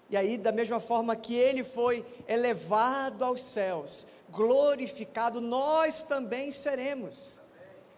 E 0.09 0.17
aí, 0.17 0.39
da 0.39 0.51
mesma 0.51 0.79
forma 0.79 1.15
que 1.15 1.35
ele 1.35 1.63
foi 1.63 2.03
elevado 2.27 3.23
aos 3.23 3.43
céus, 3.43 4.07
glorificado, 4.29 5.39
nós 5.39 6.01
também 6.01 6.51
seremos 6.51 7.44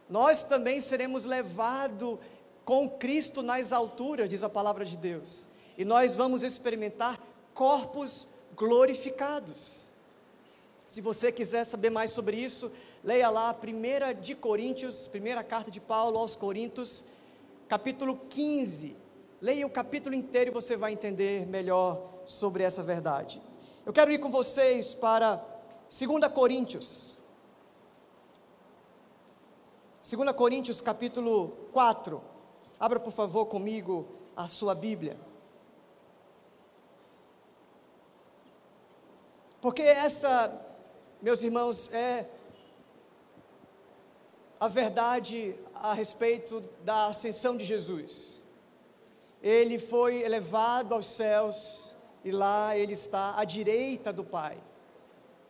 nós 0.10 0.44
também 0.44 0.80
seremos 0.82 1.26
levados 1.26 2.18
com 2.64 2.90
Cristo 2.90 3.42
nas 3.42 3.72
alturas, 3.72 4.28
diz 4.28 4.44
a 4.44 4.50
palavra 4.50 4.84
de 4.84 4.98
Deus, 4.98 5.48
e 5.78 5.86
nós 5.86 6.16
vamos 6.16 6.44
experimentar 6.44 7.20
corpos 7.54 8.28
glorificados. 8.56 9.86
Se 10.88 11.02
você 11.02 11.32
quiser 11.32 11.66
saber 11.66 11.90
mais 11.90 12.12
sobre 12.12 12.38
isso, 12.38 12.72
leia 13.04 13.30
lá 13.30 13.54
1 13.54 14.22
de 14.22 14.36
Coríntios, 14.36 15.08
primeira 15.08 15.44
carta 15.44 15.70
de 15.70 15.82
Paulo 15.82 16.18
aos 16.18 16.36
Coríntios, 16.36 17.04
capítulo 17.68 18.20
15. 18.30 18.96
Leia 19.42 19.68
o 19.68 19.70
capítulo 19.70 20.16
inteiro 20.16 20.50
e 20.50 20.54
você 20.54 20.76
vai 20.76 20.94
entender 20.94 21.46
melhor 21.46 22.22
sobre 22.26 22.64
essa 22.64 22.82
verdade. 22.82 23.42
Eu 23.86 23.94
quero 23.94 24.12
ir 24.12 24.18
com 24.18 24.32
vocês 24.32 24.94
para 24.94 25.36
2 25.90 26.32
Coríntios, 26.34 27.17
2 30.10 30.32
Coríntios 30.38 30.80
capítulo 30.80 31.50
4. 31.74 32.24
Abra 32.80 32.98
por 32.98 33.12
favor 33.12 33.46
comigo 33.48 34.08
a 34.38 34.48
sua 34.48 34.74
Bíblia. 34.74 35.18
Porque 39.60 39.82
essa, 39.82 40.66
meus 41.22 41.44
irmãos, 41.44 41.92
é 41.92 42.26
a 44.58 44.70
verdade 44.70 45.54
a 45.76 45.94
respeito 45.94 46.64
da 46.86 47.08
ascensão 47.08 47.58
de 47.58 47.66
Jesus. 47.66 48.40
Ele 49.44 49.78
foi 49.78 50.22
elevado 50.22 50.96
aos 50.96 51.08
céus 51.08 51.94
e 52.24 52.32
lá 52.32 52.78
ele 52.78 52.94
está 52.94 53.38
à 53.38 53.44
direita 53.44 54.14
do 54.14 54.24
Pai. 54.24 54.58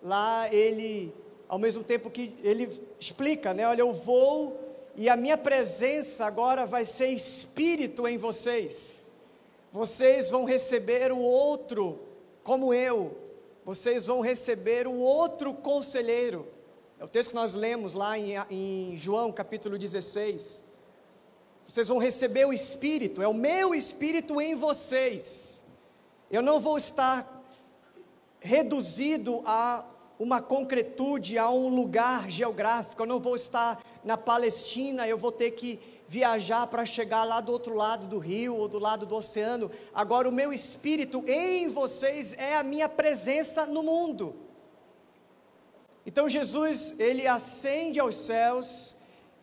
Lá 0.01 0.51
ele 0.51 1.13
ao 1.47 1.57
mesmo 1.57 1.83
tempo 1.83 2.10
que 2.10 2.33
ele 2.43 2.69
explica, 2.99 3.53
né? 3.53 3.67
Olha, 3.67 3.81
eu 3.81 3.93
vou 3.93 4.67
e 4.95 5.10
a 5.10 5.15
minha 5.15 5.38
presença 5.38 6.25
agora 6.25 6.65
vai 6.65 6.83
ser 6.83 7.10
espírito 7.10 8.07
em 8.07 8.17
vocês. 8.17 9.05
Vocês 9.71 10.31
vão 10.31 10.43
receber 10.43 11.12
o 11.12 11.19
outro 11.19 11.99
como 12.43 12.73
eu. 12.73 13.15
Vocês 13.63 14.07
vão 14.07 14.21
receber 14.21 14.88
o 14.88 14.95
outro 14.95 15.53
conselheiro. 15.53 16.47
É 16.99 17.05
o 17.05 17.07
texto 17.07 17.29
que 17.29 17.36
nós 17.36 17.53
lemos 17.53 17.93
lá 17.93 18.17
em, 18.17 18.33
em 18.49 18.97
João 18.97 19.31
capítulo 19.31 19.77
16. 19.77 20.65
Vocês 21.67 21.88
vão 21.89 21.99
receber 21.99 22.45
o 22.45 22.53
espírito, 22.53 23.21
é 23.21 23.27
o 23.27 23.33
meu 23.33 23.75
espírito 23.75 24.41
em 24.41 24.55
vocês. 24.55 25.63
Eu 26.31 26.41
não 26.41 26.60
vou 26.60 26.77
estar 26.77 27.43
reduzido 28.39 29.43
a 29.45 29.86
uma 30.19 30.41
concretude 30.41 31.38
a 31.38 31.49
um 31.49 31.69
lugar 31.69 32.30
geográfico. 32.30 33.03
Eu 33.03 33.08
não 33.08 33.19
vou 33.19 33.36
estar 33.36 33.84
na 34.03 34.17
Palestina, 34.17 35.08
eu 35.08 35.17
vou 35.17 35.32
ter 35.32 35.51
que 35.51 35.80
viajar 36.08 36.65
para 36.67 36.86
chegar 36.86 37.23
lá 37.23 37.41
do 37.41 37.51
outro 37.51 37.75
lado 37.75 38.08
do 38.08 38.17
rio 38.17 38.56
ou 38.56 38.67
do 38.67 38.80
lado 38.80 39.06
do 39.06 39.15
oceano. 39.15 39.69
Agora, 39.93 40.27
o 40.27 40.32
meu 40.32 40.53
espírito 40.53 41.23
em 41.27 41.67
vocês 41.67 42.34
é 42.34 42.56
a 42.56 42.63
minha 42.63 42.88
presença 42.88 43.65
no 43.65 43.84
mundo. 43.84 44.36
Então, 46.06 46.30
Jesus, 46.30 46.95
ele 46.97 47.27
ascende 47.27 47.99
aos 47.99 48.15
céus 48.15 48.97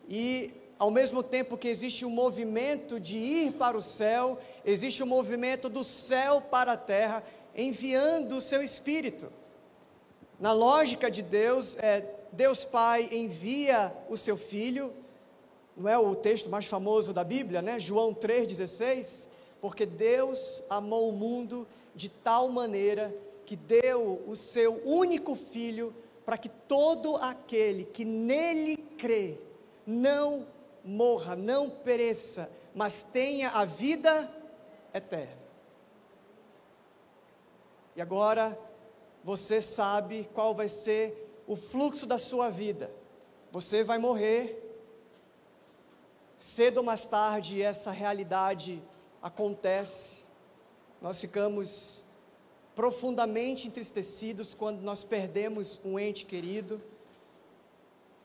e, 0.09 0.51
ao 0.79 0.89
mesmo 0.89 1.21
tempo 1.21 1.57
que 1.57 1.67
existe 1.67 2.03
um 2.03 2.09
movimento 2.09 2.99
de 2.99 3.19
ir 3.19 3.51
para 3.53 3.77
o 3.77 3.81
céu, 3.81 4.39
existe 4.65 5.03
um 5.03 5.07
movimento 5.07 5.69
do 5.69 5.83
céu 5.83 6.41
para 6.41 6.71
a 6.71 6.77
terra, 6.77 7.23
enviando 7.55 8.37
o 8.37 8.41
seu 8.41 8.63
espírito. 8.63 9.31
Na 10.39 10.51
lógica 10.51 11.09
de 11.09 11.21
Deus, 11.21 11.77
é, 11.77 12.03
Deus 12.31 12.65
Pai 12.65 13.09
envia 13.11 13.95
o 14.09 14.17
seu 14.17 14.35
Filho, 14.35 14.93
não 15.77 15.89
é 15.89 15.97
o 15.97 16.15
texto 16.15 16.49
mais 16.49 16.65
famoso 16.65 17.13
da 17.13 17.23
Bíblia, 17.23 17.61
né? 17.61 17.79
João 17.79 18.13
3,16. 18.13 19.29
Porque 19.61 19.85
Deus 19.85 20.63
amou 20.69 21.09
o 21.09 21.13
mundo 21.13 21.67
de 21.95 22.09
tal 22.09 22.49
maneira 22.49 23.15
que 23.45 23.55
deu 23.55 24.21
o 24.27 24.35
seu 24.35 24.81
único 24.85 25.35
Filho 25.35 25.93
para 26.25 26.37
que 26.37 26.49
todo 26.49 27.15
aquele 27.17 27.85
que 27.85 28.03
nele 28.03 28.77
crê 28.77 29.37
não 29.85 30.45
morra, 30.83 31.35
não 31.35 31.69
pereça, 31.69 32.49
mas 32.73 33.03
tenha 33.03 33.49
a 33.49 33.63
vida 33.63 34.29
eterna. 34.93 35.45
E 37.95 38.01
agora 38.01 38.57
você 39.25 39.59
sabe 39.59 40.29
qual 40.35 40.53
vai 40.53 40.69
ser 40.69 41.41
o 41.47 41.55
fluxo 41.55 42.05
da 42.05 42.19
sua 42.19 42.47
vida. 42.51 42.91
Você 43.51 43.83
vai 43.83 43.97
morrer, 43.97 44.61
cedo 46.37 46.77
ou 46.77 46.83
mais 46.83 47.07
tarde 47.07 47.59
essa 47.59 47.89
realidade 47.89 48.83
acontece, 49.23 50.23
nós 51.01 51.19
ficamos 51.19 52.03
profundamente 52.75 53.67
entristecidos 53.67 54.53
quando 54.53 54.81
nós 54.81 55.03
perdemos 55.03 55.81
um 55.83 55.97
ente 55.97 56.23
querido, 56.23 56.79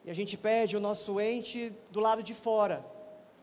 e 0.04 0.10
a 0.10 0.14
gente 0.14 0.36
perde 0.36 0.76
o 0.76 0.80
nosso 0.80 1.18
ente 1.18 1.72
do 1.90 2.00
lado 2.00 2.22
de 2.22 2.34
fora, 2.34 2.84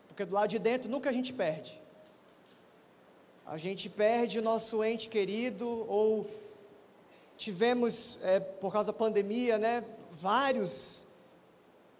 porque 0.06 0.24
do 0.24 0.32
lado 0.32 0.48
de 0.48 0.60
dentro 0.60 0.88
nunca 0.88 1.10
a 1.10 1.12
gente 1.12 1.32
perde. 1.32 1.80
A 3.44 3.58
gente 3.58 3.88
perde 3.88 4.38
o 4.38 4.42
nosso 4.42 4.84
ente 4.84 5.08
querido, 5.08 5.66
ou 5.88 6.30
tivemos, 7.38 8.18
é, 8.22 8.40
por 8.40 8.72
causa 8.72 8.92
da 8.92 8.98
pandemia, 8.98 9.56
né, 9.56 9.84
vários 10.10 11.06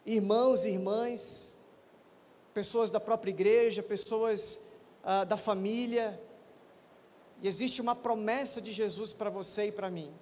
irmãos 0.05 0.65
e 0.65 0.71
irmãs, 0.71 1.57
pessoas 2.53 2.91
da 2.91 2.99
própria 2.99 3.31
igreja, 3.31 3.83
pessoas 3.83 4.61
ah, 5.05 5.23
da 5.25 5.37
família, 5.37 6.21
e 7.41 7.47
existe 7.47 7.81
uma 7.81 7.95
promessa 7.95 8.61
de 8.61 8.73
Jesus 8.73 9.13
para 9.13 9.31
você 9.31 9.69
e 9.69 9.73
para 9.73 9.89
mim, 9.89 10.13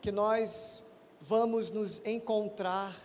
que 0.00 0.10
nós 0.10 0.86
vamos 1.20 1.70
nos 1.70 2.00
encontrar, 2.06 2.96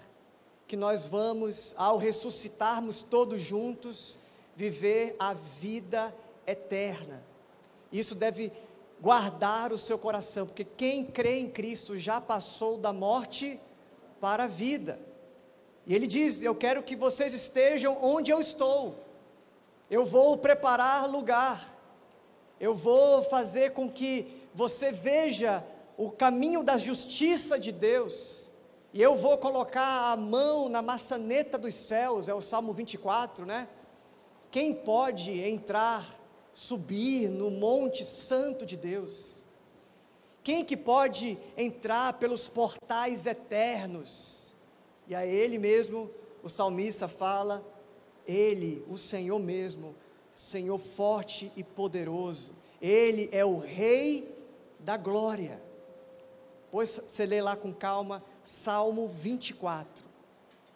que 0.66 0.78
nós 0.78 1.06
vamos, 1.06 1.76
ao 1.78 1.98
ressuscitarmos 1.98 3.04
todos 3.04 3.42
juntos, 3.42 4.18
viver 4.56 5.16
a 5.20 5.34
vida 5.34 6.16
eterna. 6.46 7.22
Isso 7.92 8.16
deve 8.16 8.52
guardar 9.00 9.72
o 9.72 9.78
seu 9.78 9.98
coração, 9.98 10.46
porque 10.46 10.64
quem 10.64 11.06
crê 11.06 11.40
em 11.40 11.50
Cristo 11.50 11.98
já 11.98 12.20
passou 12.20 12.78
da 12.78 12.92
morte 12.92 13.60
para 14.20 14.46
a 14.46 14.48
vida. 14.48 15.00
E 15.86 15.96
ele 15.96 16.08
diz: 16.08 16.42
Eu 16.42 16.56
quero 16.56 16.84
que 16.84 16.96
vocês 16.96 17.34
estejam 17.34 17.98
onde 18.04 18.32
eu 18.32 18.40
estou. 18.40 18.96
Eu 19.90 20.06
vou 20.06 20.38
preparar 20.38 21.10
lugar. 21.10 21.76
Eu 22.60 22.74
vou 22.74 23.22
fazer 23.24 23.72
com 23.72 23.90
que 23.90 24.44
você 24.54 24.92
veja 24.92 25.64
o 25.96 26.12
caminho 26.12 26.64
da 26.64 26.78
justiça 26.78 27.60
de 27.60 27.72
Deus. 27.72 28.52
E 28.94 29.02
eu 29.02 29.16
vou 29.16 29.38
colocar 29.38 30.12
a 30.12 30.18
mão 30.18 30.68
na 30.68 30.82
maçaneta 30.82 31.58
dos 31.58 31.76
céus, 31.76 32.28
é 32.28 32.34
o 32.34 32.42
Salmo 32.42 32.74
24, 32.74 33.46
né? 33.46 33.68
Quem 34.50 34.74
pode 34.74 35.40
entrar, 35.40 36.17
subir 36.58 37.30
no 37.30 37.52
monte 37.52 38.04
santo 38.04 38.66
de 38.66 38.76
Deus? 38.76 39.44
Quem 40.44 40.66
que 40.66 40.76
pode 40.76 41.38
entrar 41.56 42.14
pelos 42.14 42.48
portais 42.48 43.28
eternos? 43.28 44.56
E 45.08 45.14
a 45.14 45.24
ele 45.24 45.60
mesmo 45.60 46.10
o 46.42 46.50
salmista 46.50 47.08
fala: 47.08 47.64
Ele, 48.26 48.84
o 48.90 48.98
Senhor 48.98 49.38
mesmo, 49.38 49.96
Senhor 50.34 50.80
forte 50.80 51.52
e 51.56 51.64
poderoso. 51.64 52.54
Ele 52.82 53.30
é 53.32 53.46
o 53.46 53.60
Rei 53.60 54.36
da 54.80 54.98
glória. 54.98 55.62
Pois 56.72 57.00
você 57.06 57.28
lê 57.28 57.40
lá 57.40 57.56
com 57.56 57.72
calma, 57.72 58.24
Salmo 58.42 59.08
24. 59.08 60.04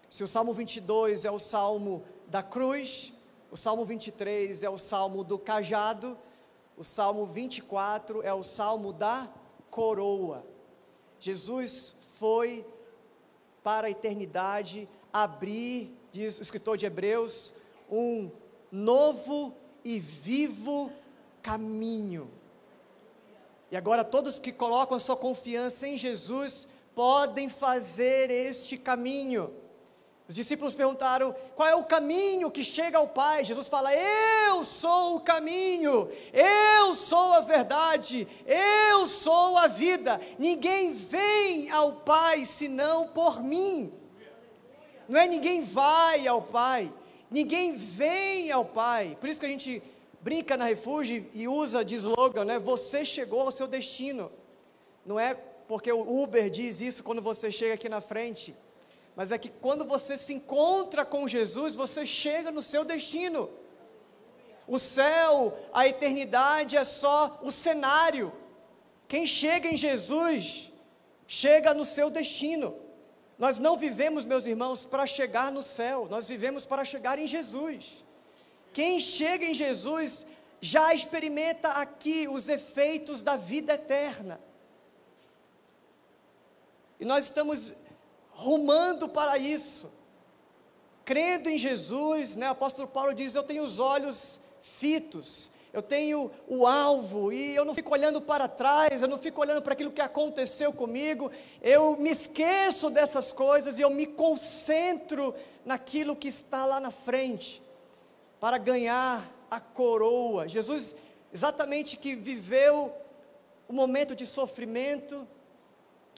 Se 0.08 0.24
o 0.24 0.28
Salmo 0.28 0.54
22 0.54 1.26
é 1.26 1.32
o 1.32 1.40
salmo 1.40 2.04
da 2.28 2.44
cruz, 2.44 3.14
o 3.52 3.58
Salmo 3.58 3.84
23 3.84 4.64
é 4.64 4.70
o 4.70 4.78
salmo 4.78 5.26
do 5.26 5.38
cajado, 5.38 6.18
o 6.78 6.84
Salmo 6.86 7.26
24 7.26 8.24
é 8.24 8.34
o 8.34 8.42
salmo 8.42 8.94
da 8.94 9.30
coroa. 9.70 10.46
Jesus 11.20 11.94
foi 12.18 12.66
para 13.62 13.88
a 13.88 13.92
eternidade 13.92 14.88
abrir, 15.12 15.94
diz 16.14 16.40
o 16.40 16.42
escritor 16.42 16.78
de 16.78 16.86
Hebreus, 16.86 17.54
um 17.92 18.32
novo 18.72 19.54
e 19.84 20.00
vivo 20.00 20.90
caminho. 21.44 22.32
E 23.70 23.76
agora 23.76 24.04
todos 24.04 24.40
que 24.40 24.54
colocam 24.54 24.96
a 24.96 25.00
sua 25.00 25.18
confiança 25.18 25.88
em 25.88 25.98
Jesus 25.98 26.70
podem 26.96 27.50
fazer 27.50 28.32
este 28.32 28.78
caminho. 28.78 29.54
Os 30.32 30.36
discípulos 30.36 30.74
perguntaram: 30.74 31.36
qual 31.58 31.68
é 31.68 31.76
o 31.76 31.84
caminho 31.84 32.50
que 32.50 32.64
chega 32.64 32.98
ao 32.98 33.06
Pai? 33.10 33.44
Jesus 33.44 33.68
fala: 33.68 33.94
Eu 33.94 34.64
sou 34.64 35.18
o 35.18 35.20
caminho, 35.20 36.10
eu 36.32 36.96
sou 36.96 37.34
a 37.34 37.42
verdade, 37.42 38.26
eu 38.46 39.06
sou 39.08 39.58
a 39.58 39.68
vida. 39.68 40.22
Ninguém 40.40 40.94
vem 40.94 41.70
ao 41.70 41.92
Pai 41.92 42.46
senão 42.46 43.10
por 43.10 43.44
mim. 43.44 43.92
Não 45.06 45.20
é 45.20 45.28
ninguém 45.28 45.62
vai 45.62 46.26
ao 46.26 46.42
Pai, 46.42 46.94
Ninguém 47.30 47.74
vem 47.74 48.54
ao 48.54 48.64
Pai. 48.64 49.18
Por 49.20 49.28
isso 49.28 49.40
que 49.42 49.46
a 49.46 49.50
gente 49.50 49.84
brinca 50.22 50.56
na 50.56 50.64
refúgio 50.64 51.28
e 51.34 51.46
usa 51.46 51.84
de 51.84 51.96
slogan, 51.96 52.46
né? 52.46 52.58
Você 52.58 53.04
chegou 53.04 53.42
ao 53.42 53.52
seu 53.52 53.68
destino. 53.68 54.32
Não 55.06 55.20
é 55.20 55.34
porque 55.68 55.92
o 55.92 56.22
Uber 56.24 56.50
diz 56.50 56.80
isso 56.80 57.04
quando 57.04 57.22
você 57.22 57.52
chega 57.52 57.74
aqui 57.74 57.90
na 57.90 58.00
frente, 58.00 58.56
mas 59.16 59.32
é 59.32 59.38
que 59.38 59.50
quando 59.50 59.84
você 59.86 60.18
se 60.18 60.34
encontra 60.34 61.06
com 61.06 61.28
Jesus, 61.28 61.76
você 61.76 62.06
chega 62.06 62.52
no 62.52 62.62
seu 62.62 62.84
destino. 62.84 63.50
O 64.68 64.80
céu, 64.80 65.58
a 65.74 65.88
eternidade 65.88 66.78
é 66.78 66.84
só 66.84 67.40
o 67.42 67.52
cenário. 67.52 68.32
Quem 69.08 69.28
chega 69.28 69.68
em 69.68 69.76
Jesus, 69.76 70.72
chega 71.28 71.74
no 71.74 71.84
seu 71.84 72.10
destino. 72.10 72.76
Nós 73.38 73.60
não 73.60 73.76
vivemos, 73.76 74.24
meus 74.24 74.46
irmãos, 74.46 74.86
para 74.86 75.06
chegar 75.06 75.52
no 75.52 75.64
céu, 75.64 76.08
nós 76.10 76.28
vivemos 76.28 76.66
para 76.66 76.86
chegar 76.86 77.20
em 77.20 77.28
Jesus. 77.28 78.04
Quem 78.72 79.00
chega 79.00 79.46
em 79.46 79.54
Jesus 79.54 80.26
já 80.62 80.94
experimenta 80.94 81.70
aqui 81.70 82.28
os 82.30 82.48
efeitos 82.48 83.22
da 83.22 83.36
vida 83.36 83.74
eterna. 83.74 84.40
E 87.00 87.04
nós 87.04 87.26
estamos 87.26 87.74
rumando 88.32 89.08
para 89.10 89.38
isso. 89.38 89.92
Crendo 91.06 91.50
em 91.50 91.58
Jesus, 91.58 92.36
né? 92.36 92.48
O 92.50 92.52
apóstolo 92.52 92.88
Paulo 92.88 93.14
diz: 93.14 93.36
Eu 93.36 93.44
tenho 93.44 93.64
os 93.64 93.80
olhos 93.80 94.42
fitos 94.62 95.52
eu 95.74 95.82
tenho 95.82 96.30
o 96.48 96.68
alvo 96.68 97.32
e 97.32 97.56
eu 97.56 97.64
não 97.64 97.74
fico 97.74 97.94
olhando 97.94 98.20
para 98.20 98.48
trás, 98.48 99.02
eu 99.02 99.08
não 99.08 99.18
fico 99.18 99.40
olhando 99.40 99.62
para 99.62 99.74
aquilo 99.74 99.92
que 99.92 100.02
aconteceu 100.02 100.74
comigo, 100.74 101.32
eu 101.62 101.96
me 101.96 102.10
esqueço 102.10 102.90
dessas 102.90 103.32
coisas 103.32 103.80
e 103.80 103.82
eu 103.82 103.90
me 103.90 104.06
concentro 104.06 105.34
naquilo 105.66 106.16
que 106.16 106.28
está 106.28 106.66
lá 106.66 106.80
na 106.80 106.92
frente, 106.92 107.62
para 108.40 108.58
ganhar 108.58 109.26
a 109.50 109.60
coroa. 109.62 110.48
Jesus, 110.48 110.96
exatamente 111.34 111.96
que 111.96 112.16
viveu 112.16 112.94
o 113.68 113.74
momento 113.74 114.14
de 114.14 114.26
sofrimento, 114.26 115.26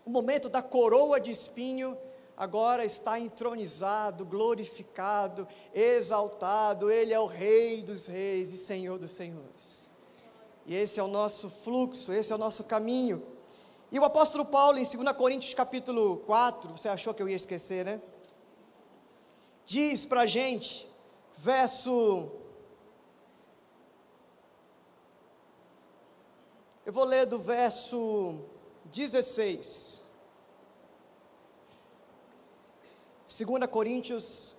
o 0.06 0.10
momento 0.10 0.50
da 0.50 0.62
coroa 0.62 1.20
de 1.20 1.32
espinho, 1.32 1.98
agora 2.36 2.84
está 2.84 3.20
entronizado, 3.20 4.26
glorificado, 4.26 5.48
exaltado, 5.74 6.92
Ele 6.92 7.14
é 7.14 7.20
o 7.20 7.26
Rei 7.26 7.82
dos 7.82 8.08
Reis 8.08 8.52
e 8.52 8.58
Senhor 8.58 9.00
dos 9.00 9.12
Senhores. 9.12 9.90
E 10.66 10.76
esse 10.76 11.00
é 11.00 11.04
o 11.04 11.08
nosso 11.08 11.50
fluxo, 11.50 12.12
esse 12.12 12.32
é 12.32 12.36
o 12.36 12.40
nosso 12.40 12.64
caminho. 12.64 13.26
E 13.92 14.00
o 14.00 14.04
apóstolo 14.04 14.46
Paulo, 14.46 14.78
em 14.78 14.84
2 14.84 15.16
Coríntios 15.16 15.54
capítulo 15.54 16.18
4, 16.26 16.72
você 16.72 16.90
achou 16.90 17.14
que 17.14 17.22
eu 17.22 17.30
ia 17.30 17.36
esquecer, 17.36 17.86
né? 17.86 18.02
Diz 19.66 20.04
para 20.04 20.22
a 20.22 20.26
gente, 20.26 20.90
verso. 21.38 22.32
Eu 26.86 26.92
vou 26.92 27.06
ler 27.06 27.26
do 27.26 27.40
verso 27.40 28.40
16. 28.94 30.04
2 33.28 33.66
Coríntios 33.70 34.56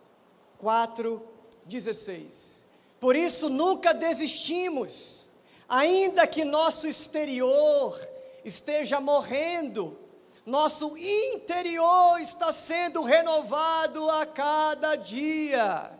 4, 0.58 1.22
16. 1.64 2.66
Por 2.98 3.14
isso 3.14 3.48
nunca 3.48 3.94
desistimos, 3.94 5.28
ainda 5.68 6.26
que 6.26 6.44
nosso 6.44 6.88
exterior 6.88 7.96
esteja 8.44 9.00
morrendo, 9.00 9.96
nosso 10.44 10.96
interior 10.98 12.20
está 12.20 12.52
sendo 12.52 13.02
renovado 13.02 14.10
a 14.10 14.26
cada 14.26 14.96
dia. 14.96 15.92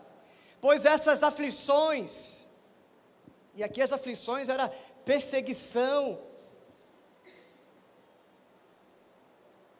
Pois 0.61 0.85
essas 0.85 1.23
aflições, 1.23 2.45
e 3.55 3.63
aqui 3.63 3.81
as 3.81 3.93
aflições 3.93 4.49
era 4.49 4.69
perseguição, 5.05 6.19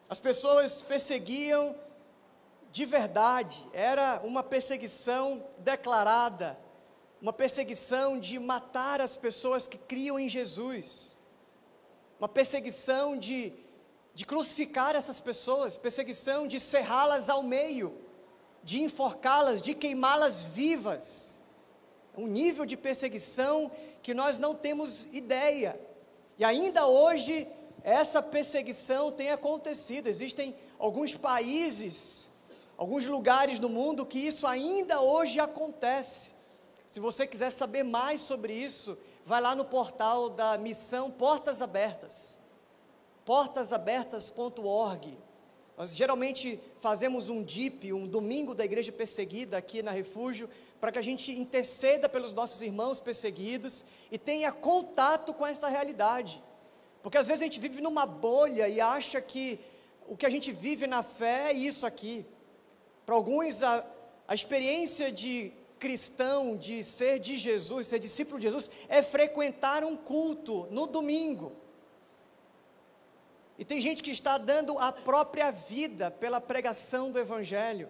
as 0.09 0.19
pessoas 0.19 0.81
perseguiam 0.81 1.75
de 2.75 2.83
verdade, 2.83 3.65
era 3.71 4.19
uma 4.25 4.43
perseguição 4.43 5.47
declarada, 5.59 6.59
uma 7.21 7.31
perseguição 7.31 8.19
de 8.19 8.37
matar 8.37 8.99
as 8.99 9.15
pessoas 9.15 9.65
que 9.65 9.77
criam 9.77 10.19
em 10.19 10.27
Jesus, 10.27 11.17
uma 12.19 12.27
perseguição 12.27 13.17
de, 13.17 13.53
de 14.13 14.25
crucificar 14.25 14.93
essas 14.93 15.21
pessoas, 15.21 15.77
perseguição 15.77 16.45
de 16.45 16.59
cerrá-las 16.59 17.29
ao 17.29 17.41
meio, 17.41 17.97
de 18.61 18.83
enforcá-las, 18.83 19.61
de 19.61 19.73
queimá-las 19.73 20.41
vivas. 20.41 21.41
Um 22.17 22.27
nível 22.27 22.65
de 22.65 22.75
perseguição 22.75 23.71
que 24.03 24.13
nós 24.13 24.37
não 24.37 24.53
temos 24.53 25.07
ideia. 25.13 25.79
E 26.37 26.43
ainda 26.43 26.87
hoje, 26.87 27.47
essa 27.85 28.19
perseguição 28.19 29.11
tem 29.11 29.29
acontecido. 29.29 30.07
Existem 30.07 30.55
alguns 30.79 31.13
países, 31.13 32.31
alguns 32.75 33.05
lugares 33.05 33.59
no 33.59 33.69
mundo 33.69 34.07
que 34.07 34.17
isso 34.17 34.47
ainda 34.47 35.01
hoje 35.01 35.39
acontece. 35.39 36.33
Se 36.87 36.99
você 36.99 37.27
quiser 37.27 37.51
saber 37.51 37.83
mais 37.83 38.21
sobre 38.21 38.53
isso, 38.53 38.97
vai 39.23 39.39
lá 39.39 39.53
no 39.53 39.63
portal 39.63 40.29
da 40.31 40.57
missão 40.57 41.11
Portas 41.11 41.61
Abertas, 41.61 42.39
portasabertas.org. 43.23 45.15
Nós 45.77 45.95
geralmente 45.95 46.59
fazemos 46.77 47.29
um 47.29 47.43
DIP, 47.43 47.93
um 47.93 48.07
domingo 48.07 48.55
da 48.55 48.65
igreja 48.65 48.91
perseguida 48.91 49.57
aqui 49.57 49.83
na 49.83 49.91
Refúgio, 49.91 50.49
para 50.81 50.91
que 50.91 50.97
a 50.97 51.03
gente 51.03 51.31
interceda 51.39 52.09
pelos 52.09 52.33
nossos 52.33 52.63
irmãos 52.63 52.99
perseguidos 52.99 53.85
e 54.11 54.17
tenha 54.17 54.51
contato 54.51 55.35
com 55.35 55.45
essa 55.45 55.67
realidade. 55.67 56.41
Porque 57.05 57.19
às 57.19 57.27
vezes 57.27 57.43
a 57.43 57.45
gente 57.45 57.59
vive 57.59 57.81
numa 57.81 58.03
bolha 58.03 58.67
e 58.67 58.81
acha 58.81 59.21
que 59.21 59.59
o 60.07 60.17
que 60.17 60.25
a 60.25 60.29
gente 60.29 60.51
vive 60.51 60.87
na 60.87 61.03
fé 61.03 61.51
é 61.51 61.53
isso 61.53 61.85
aqui. 61.85 62.25
Para 63.05 63.13
alguns, 63.13 63.61
a, 63.61 63.85
a 64.27 64.33
experiência 64.33 65.11
de 65.11 65.51
cristão, 65.77 66.57
de 66.57 66.83
ser 66.83 67.19
de 67.19 67.37
Jesus, 67.37 67.85
ser 67.85 67.99
discípulo 67.99 68.39
de 68.39 68.47
Jesus, 68.47 68.71
é 68.89 69.03
frequentar 69.03 69.83
um 69.83 69.95
culto 69.95 70.67
no 70.71 70.87
domingo. 70.87 71.51
E 73.59 73.63
tem 73.63 73.79
gente 73.79 74.01
que 74.01 74.09
está 74.09 74.39
dando 74.39 74.79
a 74.79 74.91
própria 74.91 75.51
vida 75.51 76.09
pela 76.09 76.41
pregação 76.41 77.11
do 77.11 77.19
Evangelho. 77.19 77.87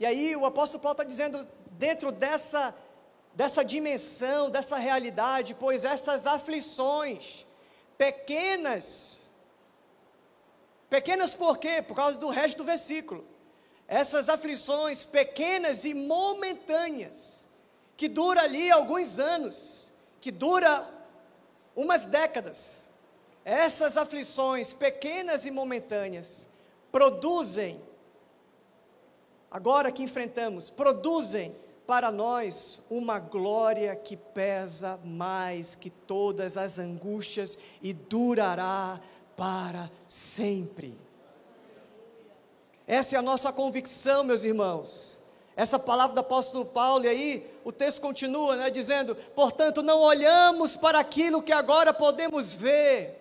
E 0.00 0.04
aí 0.04 0.34
o 0.34 0.44
apóstolo 0.44 0.82
Paulo 0.82 0.94
está 0.94 1.04
dizendo, 1.04 1.46
dentro 1.70 2.10
dessa, 2.10 2.74
dessa 3.38 3.64
dimensão, 3.64 4.50
dessa 4.50 4.78
realidade, 4.78 5.54
pois 5.54 5.84
essas 5.84 6.26
aflições, 6.26 7.46
pequenas, 7.96 9.30
pequenas 10.90 11.36
por 11.36 11.56
quê? 11.56 11.80
Por 11.80 11.94
causa 11.94 12.18
do 12.18 12.30
resto 12.30 12.58
do 12.58 12.64
versículo. 12.64 13.24
Essas 13.86 14.28
aflições 14.28 15.04
pequenas 15.04 15.84
e 15.84 15.94
momentâneas, 15.94 17.48
que 17.96 18.08
dura 18.08 18.42
ali 18.42 18.72
alguns 18.72 19.20
anos, 19.20 19.92
que 20.20 20.32
dura 20.32 20.84
umas 21.76 22.06
décadas, 22.06 22.90
essas 23.44 23.96
aflições 23.96 24.72
pequenas 24.72 25.46
e 25.46 25.52
momentâneas 25.52 26.50
produzem, 26.90 27.80
agora 29.48 29.92
que 29.92 30.02
enfrentamos, 30.02 30.70
produzem 30.70 31.54
para 31.88 32.12
nós 32.12 32.82
uma 32.90 33.18
glória 33.18 33.96
que 33.96 34.14
pesa 34.14 35.00
mais 35.02 35.74
que 35.74 35.88
todas 35.88 36.58
as 36.58 36.78
angústias 36.78 37.58
e 37.80 37.94
durará 37.94 39.00
para 39.34 39.90
sempre. 40.06 40.94
Essa 42.86 43.16
é 43.16 43.18
a 43.18 43.22
nossa 43.22 43.50
convicção, 43.50 44.22
meus 44.22 44.44
irmãos. 44.44 45.22
Essa 45.56 45.78
palavra 45.78 46.14
do 46.14 46.20
apóstolo 46.20 46.66
Paulo, 46.66 47.06
e 47.06 47.08
aí 47.08 47.50
o 47.64 47.72
texto 47.72 48.02
continua, 48.02 48.54
né, 48.56 48.68
dizendo: 48.68 49.14
portanto, 49.34 49.82
não 49.82 50.00
olhamos 50.00 50.76
para 50.76 50.98
aquilo 50.98 51.42
que 51.42 51.52
agora 51.52 51.94
podemos 51.94 52.52
ver, 52.52 53.18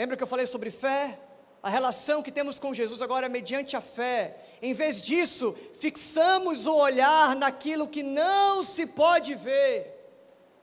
Lembra 0.00 0.16
que 0.16 0.22
eu 0.22 0.26
falei 0.26 0.46
sobre 0.46 0.70
fé? 0.70 1.18
A 1.62 1.68
relação 1.68 2.22
que 2.22 2.32
temos 2.32 2.58
com 2.58 2.72
Jesus 2.72 3.02
agora 3.02 3.26
é 3.26 3.28
mediante 3.28 3.76
a 3.76 3.80
fé. 3.80 4.36
Em 4.62 4.72
vez 4.72 5.02
disso, 5.02 5.56
fixamos 5.74 6.66
o 6.66 6.74
olhar 6.74 7.36
naquilo 7.36 7.86
que 7.86 8.02
não 8.02 8.62
se 8.62 8.86
pode 8.86 9.34
ver, 9.34 9.94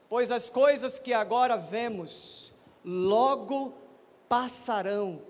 pois 0.10 0.32
as 0.32 0.50
coisas 0.50 0.98
que 0.98 1.14
agora 1.14 1.56
vemos 1.56 2.54
logo 2.84 3.74
passarão, 4.28 5.22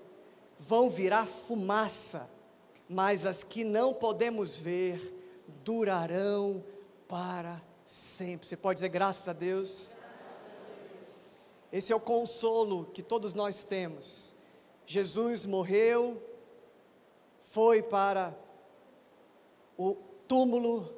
vão 0.58 0.88
virar 0.88 1.26
fumaça, 1.26 2.28
mas 2.88 3.26
as 3.26 3.44
que 3.44 3.62
não 3.62 3.92
podemos 3.92 4.56
ver 4.56 5.14
durarão 5.64 6.64
para 7.06 7.60
sempre. 7.84 8.46
Você 8.46 8.56
pode 8.56 8.78
dizer 8.78 8.88
graças 8.88 9.28
a 9.28 9.32
Deus? 9.32 9.94
Esse 11.70 11.92
é 11.92 11.96
o 11.96 12.00
consolo 12.00 12.86
que 12.86 13.02
todos 13.02 13.34
nós 13.34 13.64
temos. 13.64 14.34
Jesus 14.90 15.44
morreu, 15.44 16.18
foi 17.42 17.82
para 17.82 18.34
o 19.76 19.94
túmulo, 20.26 20.90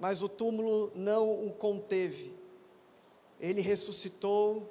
mas 0.00 0.20
o 0.20 0.28
túmulo 0.28 0.90
não 0.96 1.46
o 1.46 1.52
conteve. 1.52 2.34
Ele 3.38 3.60
ressuscitou, 3.60 4.68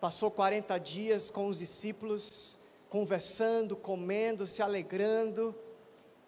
passou 0.00 0.30
40 0.30 0.78
dias 0.78 1.28
com 1.28 1.48
os 1.48 1.58
discípulos, 1.58 2.56
conversando, 2.88 3.76
comendo, 3.76 4.46
se 4.46 4.62
alegrando, 4.62 5.54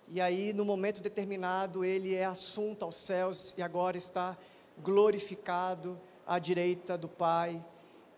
e 0.09 0.21
aí, 0.21 0.53
no 0.53 0.67
momento 0.67 1.01
determinado, 1.01 1.83
ele 1.83 2.15
é 2.15 2.27
assunto 2.27 2.85
aos 2.85 2.97
céus 2.97 3.55
e 3.57 3.63
agora 3.63 3.97
está 3.97 4.37
glorificado 4.83 5.99
à 6.27 6.39
direita 6.39 6.99
do 6.99 7.09
Pai 7.09 7.65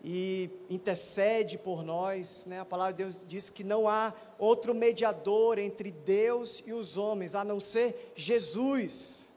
e 0.07 0.51
intercede 0.69 1.57
por 1.57 1.83
nós. 1.83 2.45
Né? 2.45 2.59
A 2.59 2.65
palavra 2.65 2.93
de 2.93 2.99
Deus 2.99 3.17
diz 3.27 3.49
que 3.49 3.63
não 3.63 3.89
há 3.89 4.13
outro 4.37 4.75
mediador 4.75 5.57
entre 5.57 5.89
Deus 5.89 6.61
e 6.63 6.71
os 6.71 6.95
homens, 6.95 7.33
a 7.33 7.43
não 7.43 7.59
ser 7.59 8.13
Jesus. 8.15 9.33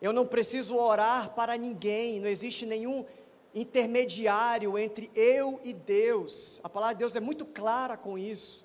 Eu 0.00 0.12
não 0.12 0.24
preciso 0.24 0.76
orar 0.76 1.34
para 1.34 1.56
ninguém, 1.56 2.20
não 2.20 2.28
existe 2.28 2.64
nenhum 2.64 3.04
intermediário 3.52 4.78
entre 4.78 5.10
eu 5.16 5.58
e 5.64 5.72
Deus. 5.72 6.60
A 6.62 6.68
palavra 6.68 6.94
de 6.94 7.00
Deus 7.00 7.16
é 7.16 7.20
muito 7.20 7.44
clara 7.44 7.96
com 7.96 8.16
isso. 8.16 8.64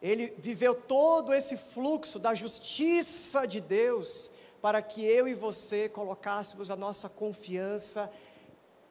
Ele 0.00 0.32
viveu 0.38 0.76
todo 0.76 1.34
esse 1.34 1.56
fluxo 1.56 2.20
da 2.20 2.34
justiça 2.34 3.46
de 3.46 3.60
Deus 3.60 4.32
para 4.60 4.80
que 4.80 5.04
eu 5.04 5.26
e 5.26 5.34
você 5.34 5.88
colocássemos 5.88 6.70
a 6.70 6.76
nossa 6.76 7.08
confiança 7.08 8.08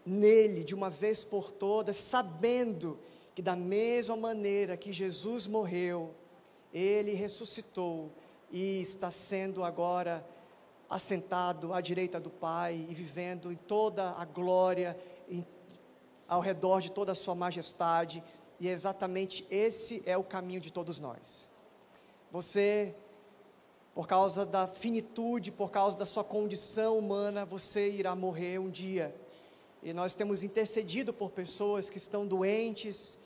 nele 0.06 0.64
de 0.64 0.74
uma 0.74 0.90
vez 0.90 1.24
por 1.24 1.52
todas, 1.52 1.96
sabendo 1.96 3.00
que 3.36 3.42
da 3.42 3.56
mesma 3.56 4.16
maneira 4.16 4.76
que 4.76 4.92
Jesus 4.92 5.48
morreu, 5.48 6.14
ele 6.74 7.14
ressuscitou 7.14 8.12
e 8.52 8.82
está 8.82 9.10
sendo 9.10 9.64
agora 9.64 10.26
assentado 10.90 11.74
à 11.74 11.80
direita 11.80 12.20
do 12.20 12.30
Pai 12.30 12.86
e 12.90 12.94
vivendo 12.94 13.52
em 13.52 13.56
toda 13.56 14.12
a 14.12 14.26
glória, 14.26 14.98
em, 15.30 15.46
ao 16.28 16.42
redor 16.42 16.82
de 16.82 16.92
toda 16.92 17.14
a 17.14 17.16
sua 17.16 17.34
majestade, 17.34 18.24
e 18.60 18.68
é 18.68 18.72
exatamente 18.72 19.46
esse 19.50 20.04
é 20.06 20.18
o 20.18 20.24
caminho 20.24 20.60
de 20.60 20.72
todos 20.72 21.00
nós. 21.00 21.50
Você, 22.32 22.94
por 23.96 24.08
causa 24.08 24.46
da 24.46 24.68
finitude, 24.68 25.52
por 25.52 25.72
causa 25.72 25.98
da 25.98 26.06
sua 26.06 26.24
condição 26.24 26.98
humana, 26.98 27.46
você 27.46 27.90
irá 27.90 28.16
morrer 28.16 28.60
um 28.60 28.70
dia 28.70 29.16
e 29.84 29.94
nós 29.94 30.14
temos 30.14 30.44
intercedido 30.44 31.12
por 31.12 31.32
pessoas 31.32 31.90
que 31.90 31.98
estão 31.98 32.26
doentes, 32.26 33.18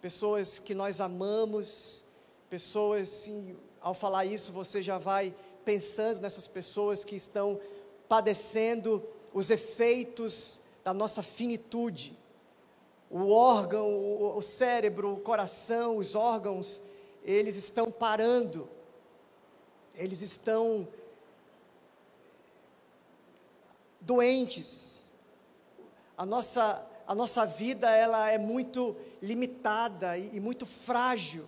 pessoas 0.00 0.58
que 0.58 0.74
nós 0.74 1.00
amamos, 1.00 2.04
pessoas, 2.48 3.08
sim, 3.08 3.56
ao 3.80 3.94
falar 3.94 4.24
isso, 4.24 4.52
você 4.52 4.80
já 4.80 4.96
vai 4.96 5.34
pensando 5.64 6.20
nessas 6.20 6.46
pessoas 6.46 7.04
que 7.04 7.16
estão 7.16 7.60
padecendo 8.08 9.02
os 9.32 9.50
efeitos 9.50 10.60
da 10.84 10.94
nossa 10.94 11.22
finitude. 11.22 12.16
O 13.10 13.30
órgão, 13.30 13.88
o, 13.88 14.36
o 14.36 14.42
cérebro, 14.42 15.14
o 15.14 15.20
coração, 15.20 15.96
os 15.96 16.14
órgãos, 16.14 16.80
eles 17.24 17.56
estão 17.56 17.90
parando, 17.90 18.68
eles 19.94 20.20
estão 20.20 20.86
doentes, 24.00 25.03
a 26.16 26.24
nossa, 26.24 26.84
a 27.06 27.14
nossa 27.14 27.44
vida 27.44 27.90
ela 27.90 28.30
é 28.30 28.38
muito 28.38 28.96
limitada 29.20 30.16
e, 30.16 30.36
e 30.36 30.40
muito 30.40 30.66
frágil. 30.66 31.46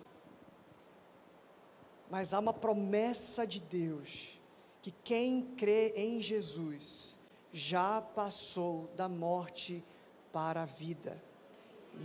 Mas 2.09 2.33
há 2.33 2.39
uma 2.39 2.53
promessa 2.53 3.45
de 3.45 3.59
Deus 3.59 4.39
que 4.81 4.93
quem 5.03 5.41
crê 5.57 5.93
em 5.95 6.21
Jesus 6.21 7.17
já 7.51 8.01
passou 8.01 8.89
da 8.95 9.09
morte 9.09 9.83
para 10.31 10.63
a 10.63 10.65
vida. 10.65 11.21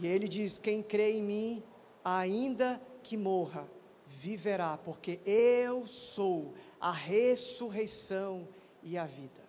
E 0.00 0.06
ele 0.06 0.26
diz: 0.26 0.58
quem 0.58 0.82
crê 0.82 1.12
em 1.12 1.22
mim, 1.22 1.62
ainda 2.04 2.80
que 3.02 3.16
morra, 3.16 3.68
viverá, 4.04 4.78
porque 4.78 5.20
eu 5.24 5.86
sou 5.86 6.54
a 6.80 6.90
ressurreição 6.90 8.48
e 8.82 8.98
a 8.98 9.04
vida. 9.04 9.42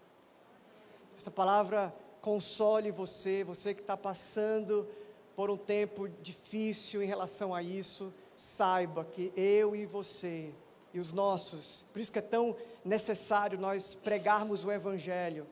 Essa 1.18 1.32
palavra 1.32 1.94
console 2.24 2.90
você, 2.90 3.44
você 3.44 3.74
que 3.74 3.82
está 3.82 3.98
passando 3.98 4.88
por 5.36 5.52
um 5.52 5.58
tempo 5.58 6.08
difícil 6.08 7.04
em 7.04 7.06
relação 7.06 7.54
a 7.54 7.62
isso, 7.62 8.14
saiba 8.34 9.04
que 9.04 9.34
eu 9.36 9.76
e 9.76 9.86
você 9.86 10.52
e 10.94 11.00
os 11.02 11.12
nossos, 11.12 11.86
por 11.92 12.00
isso 12.00 12.14
que 12.14 12.20
é 12.20 12.22
tão 12.22 12.56
necessário 12.86 13.60
nós 13.60 13.94
pregarmos 13.94 14.64
o 14.64 14.72
Evangelho, 14.72 15.46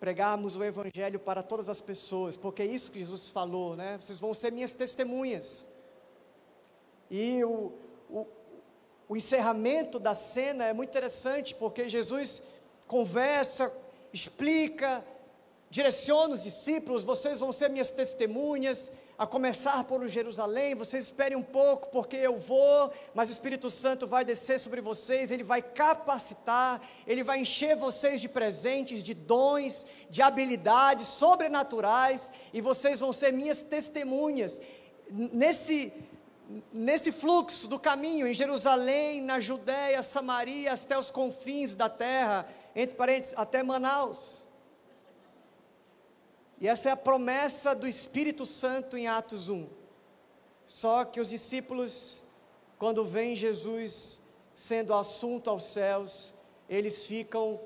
pregarmos 0.00 0.56
o 0.56 0.64
Evangelho 0.64 1.20
para 1.20 1.42
todas 1.42 1.68
as 1.68 1.82
pessoas, 1.82 2.34
porque 2.34 2.62
é 2.62 2.66
isso 2.66 2.90
que 2.90 3.00
Jesus 3.00 3.28
falou, 3.28 3.76
né? 3.76 3.98
Vocês 4.00 4.18
vão 4.18 4.32
ser 4.32 4.50
minhas 4.52 4.72
testemunhas. 4.72 5.66
E 7.10 7.44
o, 7.44 7.72
o, 8.08 8.26
o 9.06 9.16
encerramento 9.18 9.98
da 9.98 10.14
cena 10.14 10.64
é 10.64 10.72
muito 10.72 10.88
interessante, 10.88 11.54
porque 11.54 11.90
Jesus 11.90 12.42
conversa, 12.86 13.70
explica, 14.14 15.04
direciona 15.72 16.34
os 16.34 16.42
discípulos: 16.42 17.02
vocês 17.02 17.40
vão 17.40 17.50
ser 17.50 17.70
minhas 17.70 17.90
testemunhas, 17.90 18.92
a 19.18 19.26
começar 19.26 19.84
por 19.84 20.06
Jerusalém, 20.06 20.74
vocês 20.74 21.04
esperem 21.04 21.36
um 21.36 21.42
pouco, 21.42 21.88
porque 21.88 22.16
eu 22.16 22.36
vou, 22.36 22.92
mas 23.14 23.28
o 23.28 23.32
Espírito 23.32 23.70
Santo 23.70 24.06
vai 24.06 24.24
descer 24.24 24.60
sobre 24.60 24.80
vocês, 24.80 25.30
ele 25.30 25.42
vai 25.42 25.62
capacitar, 25.62 26.80
ele 27.06 27.22
vai 27.22 27.40
encher 27.40 27.74
vocês 27.74 28.20
de 28.20 28.28
presentes, 28.28 29.02
de 29.02 29.14
dons, 29.14 29.86
de 30.10 30.20
habilidades 30.20 31.06
sobrenaturais, 31.06 32.30
e 32.52 32.60
vocês 32.60 33.00
vão 33.00 33.12
ser 33.12 33.32
minhas 33.32 33.62
testemunhas. 33.62 34.60
Nesse 35.10 35.92
nesse 36.70 37.10
fluxo 37.10 37.66
do 37.66 37.78
caminho 37.78 38.26
em 38.26 38.34
Jerusalém, 38.34 39.22
na 39.22 39.40
Judéia, 39.40 40.02
Samaria, 40.02 40.74
até 40.74 40.98
os 40.98 41.10
confins 41.10 41.74
da 41.74 41.88
terra, 41.88 42.46
entre 42.76 42.94
parênteses, 42.94 43.32
até 43.38 43.62
Manaus. 43.62 44.46
E 46.62 46.68
essa 46.68 46.90
é 46.90 46.92
a 46.92 46.96
promessa 46.96 47.74
do 47.74 47.88
Espírito 47.88 48.46
Santo 48.46 48.96
em 48.96 49.08
Atos 49.08 49.48
1. 49.48 49.66
Só 50.64 51.04
que 51.04 51.20
os 51.20 51.28
discípulos, 51.28 52.22
quando 52.78 53.04
veem 53.04 53.34
Jesus 53.34 54.20
sendo 54.54 54.94
assunto 54.94 55.50
aos 55.50 55.64
céus, 55.64 56.32
eles 56.68 57.04
ficam 57.04 57.60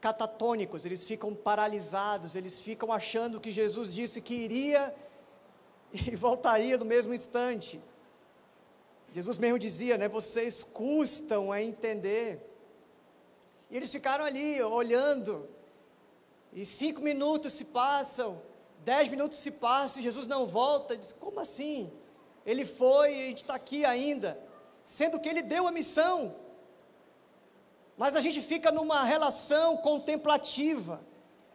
catatônicos, 0.00 0.84
eles 0.84 1.04
ficam 1.04 1.32
paralisados, 1.32 2.34
eles 2.34 2.60
ficam 2.60 2.92
achando 2.92 3.40
que 3.40 3.52
Jesus 3.52 3.94
disse 3.94 4.20
que 4.20 4.34
iria 4.34 4.92
e 5.94 6.16
voltaria 6.16 6.76
no 6.76 6.84
mesmo 6.84 7.14
instante. 7.14 7.80
Jesus 9.12 9.38
mesmo 9.38 9.60
dizia, 9.60 9.96
né? 9.96 10.08
Vocês 10.08 10.64
custam 10.64 11.52
a 11.52 11.62
entender. 11.62 12.40
E 13.70 13.76
eles 13.76 13.92
ficaram 13.92 14.24
ali 14.24 14.60
olhando. 14.60 15.54
E 16.52 16.64
cinco 16.64 17.00
minutos 17.00 17.52
se 17.52 17.64
passam, 17.64 18.40
dez 18.84 19.08
minutos 19.08 19.38
se 19.38 19.50
passam, 19.50 20.00
e 20.00 20.02
Jesus 20.02 20.26
não 20.26 20.46
volta. 20.46 20.96
Diz, 20.96 21.12
como 21.12 21.40
assim? 21.40 21.92
Ele 22.44 22.64
foi 22.64 23.14
e 23.14 23.22
a 23.24 23.26
gente 23.28 23.38
está 23.38 23.54
aqui 23.54 23.84
ainda. 23.84 24.38
Sendo 24.84 25.18
que 25.18 25.28
ele 25.28 25.42
deu 25.42 25.66
a 25.66 25.72
missão. 25.72 26.34
Mas 27.96 28.14
a 28.14 28.20
gente 28.20 28.40
fica 28.40 28.70
numa 28.70 29.02
relação 29.04 29.76
contemplativa. 29.78 31.00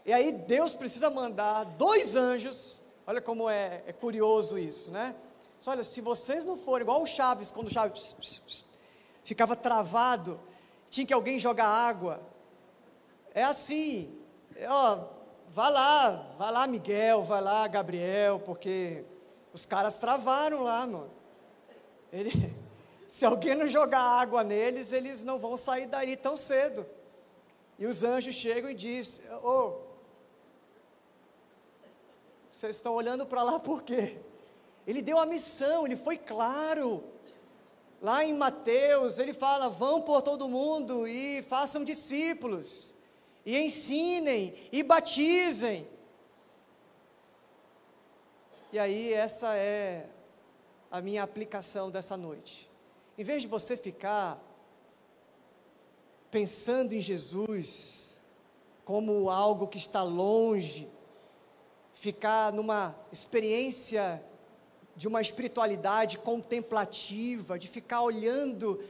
E 0.06 0.12
aí 0.12 0.32
Deus 0.32 0.74
precisa 0.74 1.10
mandar 1.10 1.64
dois 1.64 2.16
anjos 2.16 2.82
Olha 3.06 3.20
como 3.20 3.50
é, 3.50 3.84
é 3.88 3.94
curioso 3.94 4.58
isso, 4.58 4.92
né? 4.92 5.16
olha, 5.66 5.84
se 5.84 6.02
vocês 6.02 6.46
não 6.46 6.56
forem 6.56 6.84
igual 6.84 7.02
o 7.04 7.06
Chaves, 7.06 7.52
quando 7.52 7.68
o 7.68 7.70
Chaves 7.70 8.16
ficava 9.24 9.54
travado, 9.56 10.40
tinha 10.90 11.06
que 11.06 11.14
alguém 11.14 11.38
jogar 11.38 11.68
água. 11.68 12.22
É 13.34 13.44
assim, 13.44 14.18
ó, 14.68 15.08
vá 15.50 15.70
lá, 15.70 16.34
vá 16.38 16.50
lá 16.50 16.68
Miguel, 16.68 17.24
vá 17.24 17.40
lá 17.40 17.68
Gabriel, 17.68 18.40
porque 18.40 19.04
os 19.54 19.66
caras 19.66 19.98
travaram 19.98 20.64
lá, 20.64 20.86
mano. 20.88 21.12
Ele, 22.12 22.32
se 23.08 23.26
alguém 23.26 23.56
não 23.56 23.68
jogar 23.68 24.02
água 24.02 24.44
neles, 24.44 24.92
eles 24.92 25.24
não 25.24 25.40
vão 25.40 25.58
sair 25.58 25.86
dali 25.86 26.16
tão 26.16 26.38
cedo. 26.38 26.86
E 27.78 27.86
os 27.86 28.04
anjos 28.04 28.36
chegam 28.36 28.70
e 28.70 28.76
dizem, 28.76 29.26
ô, 29.34 29.40
oh, 29.44 29.92
vocês 32.54 32.76
estão 32.76 32.94
olhando 32.94 33.26
para 33.26 33.42
lá 33.42 33.60
por 33.60 33.82
quê? 33.82 34.20
Ele 34.86 35.02
deu 35.02 35.18
a 35.18 35.26
missão, 35.26 35.86
ele 35.86 35.96
foi 35.96 36.18
claro. 36.18 37.04
Lá 38.00 38.24
em 38.24 38.34
Mateus, 38.34 39.18
ele 39.18 39.34
fala: 39.34 39.68
vão 39.68 40.02
por 40.02 40.22
todo 40.22 40.48
mundo 40.48 41.08
e 41.08 41.42
façam 41.44 41.84
discípulos, 41.84 42.94
e 43.46 43.58
ensinem, 43.58 44.56
e 44.72 44.84
batizem. 44.84 45.88
E 48.72 48.80
aí, 48.80 49.14
essa 49.14 49.56
é 49.56 50.08
a 50.90 51.02
minha 51.02 51.24
aplicação 51.24 51.90
dessa 51.90 52.16
noite. 52.16 52.70
Em 53.18 53.24
vez 53.24 53.42
de 53.42 53.48
você 53.48 53.76
ficar 53.76 54.40
pensando 56.30 56.94
em 56.94 57.00
Jesus 57.00 58.18
como 58.86 59.30
algo 59.30 59.68
que 59.68 59.78
está 59.78 60.04
longe, 60.04 60.90
ficar 61.94 62.52
numa 62.54 62.96
experiência 63.12 64.24
de 64.96 65.08
uma 65.08 65.22
espiritualidade 65.22 66.18
contemplativa, 66.18 67.60
de 67.60 67.68
ficar 67.68 68.02
olhando 68.02 68.84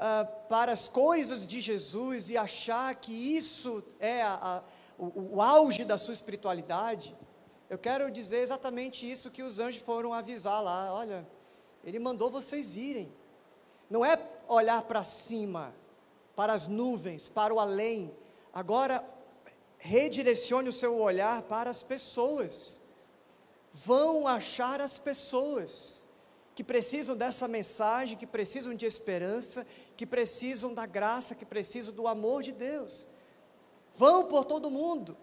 uh, 0.00 0.26
para 0.48 0.72
as 0.72 0.88
coisas 0.88 1.46
de 1.46 1.60
Jesus 1.60 2.30
e 2.30 2.36
achar 2.36 2.94
que 2.94 3.12
isso 3.12 3.84
é 3.98 4.22
a, 4.22 4.38
a, 4.42 4.62
o, 4.98 5.36
o 5.36 5.42
auge 5.42 5.84
da 5.84 5.98
sua 5.98 6.14
espiritualidade, 6.14 7.14
eu 7.68 7.78
quero 7.78 8.10
dizer 8.10 8.38
exatamente 8.38 9.08
isso 9.08 9.30
que 9.30 9.42
os 9.42 9.58
anjos 9.58 9.82
foram 9.82 10.12
avisar 10.12 10.62
lá. 10.62 10.92
Olha, 10.92 11.28
ele 11.84 11.98
mandou 11.98 12.30
vocês 12.30 12.76
irem. 12.76 13.12
Não 13.88 14.04
é 14.04 14.18
olhar 14.48 14.82
para 14.82 15.04
cima, 15.04 15.74
para 16.34 16.52
as 16.52 16.66
nuvens, 16.66 17.28
para 17.28 17.54
o 17.54 17.60
além. 17.60 18.12
Agora 18.52 19.04
redirecione 19.78 20.68
o 20.68 20.72
seu 20.72 20.98
olhar 20.98 21.42
para 21.42 21.70
as 21.70 21.82
pessoas. 21.82 22.80
Vão 23.72 24.26
achar 24.26 24.80
as 24.80 24.98
pessoas 24.98 25.99
que 26.60 26.64
precisam 26.64 27.16
dessa 27.16 27.48
mensagem, 27.48 28.18
que 28.18 28.26
precisam 28.26 28.74
de 28.74 28.84
esperança, 28.84 29.66
que 29.96 30.04
precisam 30.04 30.74
da 30.74 30.84
graça, 30.84 31.34
que 31.34 31.46
precisam 31.46 31.94
do 31.94 32.06
amor 32.06 32.42
de 32.42 32.52
Deus. 32.52 33.08
Vão 33.94 34.26
por 34.26 34.44
todo 34.44 34.70
mundo. 34.70 35.16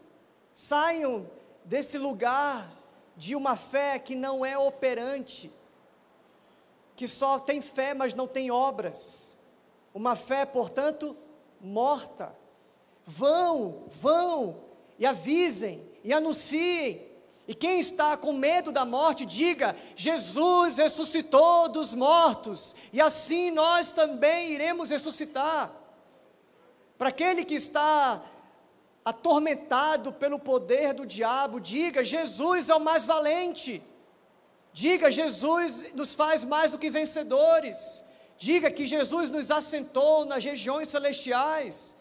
Saiam 0.52 1.30
desse 1.64 2.00
lugar 2.00 2.74
de 3.16 3.36
uma 3.36 3.56
fé 3.56 4.00
que 4.00 4.16
não 4.16 4.44
é 4.44 4.58
operante, 4.58 5.52
que 6.96 7.08
só 7.08 7.38
tem 7.38 7.62
fé, 7.62 7.94
mas 7.94 8.16
não 8.16 8.28
tem 8.28 8.50
obras. 8.50 9.38
Uma 9.94 10.16
fé, 10.16 10.44
portanto, 10.44 11.16
morta. 11.62 12.36
Vão, 13.06 13.84
vão 13.90 14.60
e 14.98 15.06
avisem 15.06 15.88
e 16.04 16.12
anunciem. 16.12 17.07
E 17.48 17.56
quem 17.56 17.80
está 17.80 18.18
com 18.18 18.34
medo 18.34 18.72
da 18.72 18.84
morte, 18.84 19.26
diga: 19.26 19.76
Jesus 19.96 20.78
ressuscitou 20.78 21.70
dos 21.70 21.94
mortos, 21.94 22.76
e 22.92 23.00
assim 23.00 23.52
nós 23.52 23.92
também 23.92 24.52
iremos 24.52 24.90
ressuscitar. 24.90 25.72
Para 26.98 27.10
aquele 27.10 27.46
que 27.46 27.54
está 27.54 28.22
atormentado 29.06 30.12
pelo 30.12 30.38
poder 30.38 30.94
do 30.94 31.06
diabo, 31.06 31.62
diga: 31.62 32.04
Jesus 32.04 32.70
é 32.70 32.76
o 32.76 32.82
mais 32.82 33.06
valente. 33.06 33.82
Diga: 34.74 35.10
Jesus 35.10 35.94
nos 35.94 36.14
faz 36.14 36.44
mais 36.44 36.74
do 36.74 36.78
que 36.78 36.90
vencedores. 36.90 38.04
Diga 38.38 38.70
que 38.70 38.86
Jesus 38.86 39.30
nos 39.30 39.50
assentou 39.50 40.26
nas 40.26 40.44
regiões 40.44 40.90
celestiais. 40.90 41.96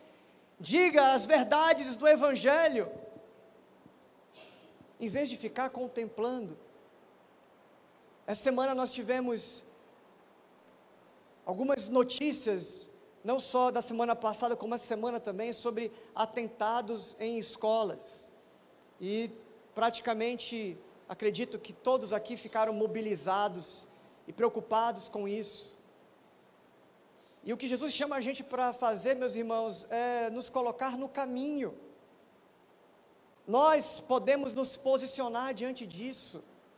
Diga 0.59 1.13
as 1.13 1.25
verdades 1.25 1.95
do 1.95 2.07
Evangelho. 2.09 2.91
Em 5.01 5.09
vez 5.09 5.29
de 5.29 5.37
ficar 5.37 5.71
contemplando. 5.71 6.57
Essa 8.27 8.43
semana 8.43 8.75
nós 8.75 8.91
tivemos 8.91 9.65
algumas 11.45 11.89
notícias, 11.89 12.91
não 13.23 13.39
só 13.39 13.71
da 13.71 13.81
semana 13.81 14.17
passada, 14.17 14.57
como 14.57 14.75
essa 14.75 14.87
semana 14.87 15.21
também, 15.21 15.53
sobre 15.53 15.93
atentados 16.15 17.15
em 17.21 17.39
escolas. 17.39 18.29
E 19.01 19.31
praticamente 19.75 20.77
acredito 21.09 21.59
que 21.59 21.73
todos 21.73 22.13
aqui 22.13 22.37
ficaram 22.37 22.73
mobilizados 22.73 23.87
e 24.27 24.33
preocupados 24.33 25.09
com 25.09 25.29
isso. 25.29 25.77
E 27.45 27.53
o 27.53 27.57
que 27.57 27.69
Jesus 27.69 27.93
chama 27.93 28.17
a 28.17 28.21
gente 28.21 28.43
para 28.43 28.73
fazer, 28.73 29.15
meus 29.15 29.37
irmãos, 29.37 29.87
é 29.89 30.29
nos 30.31 30.49
colocar 30.49 30.99
no 30.99 31.09
caminho. 31.09 31.73
Nós 33.47 34.01
podemos 34.01 34.53
nos 34.53 34.77
posicionar 34.77 35.55
diante 35.55 35.87
disso. 35.87 36.43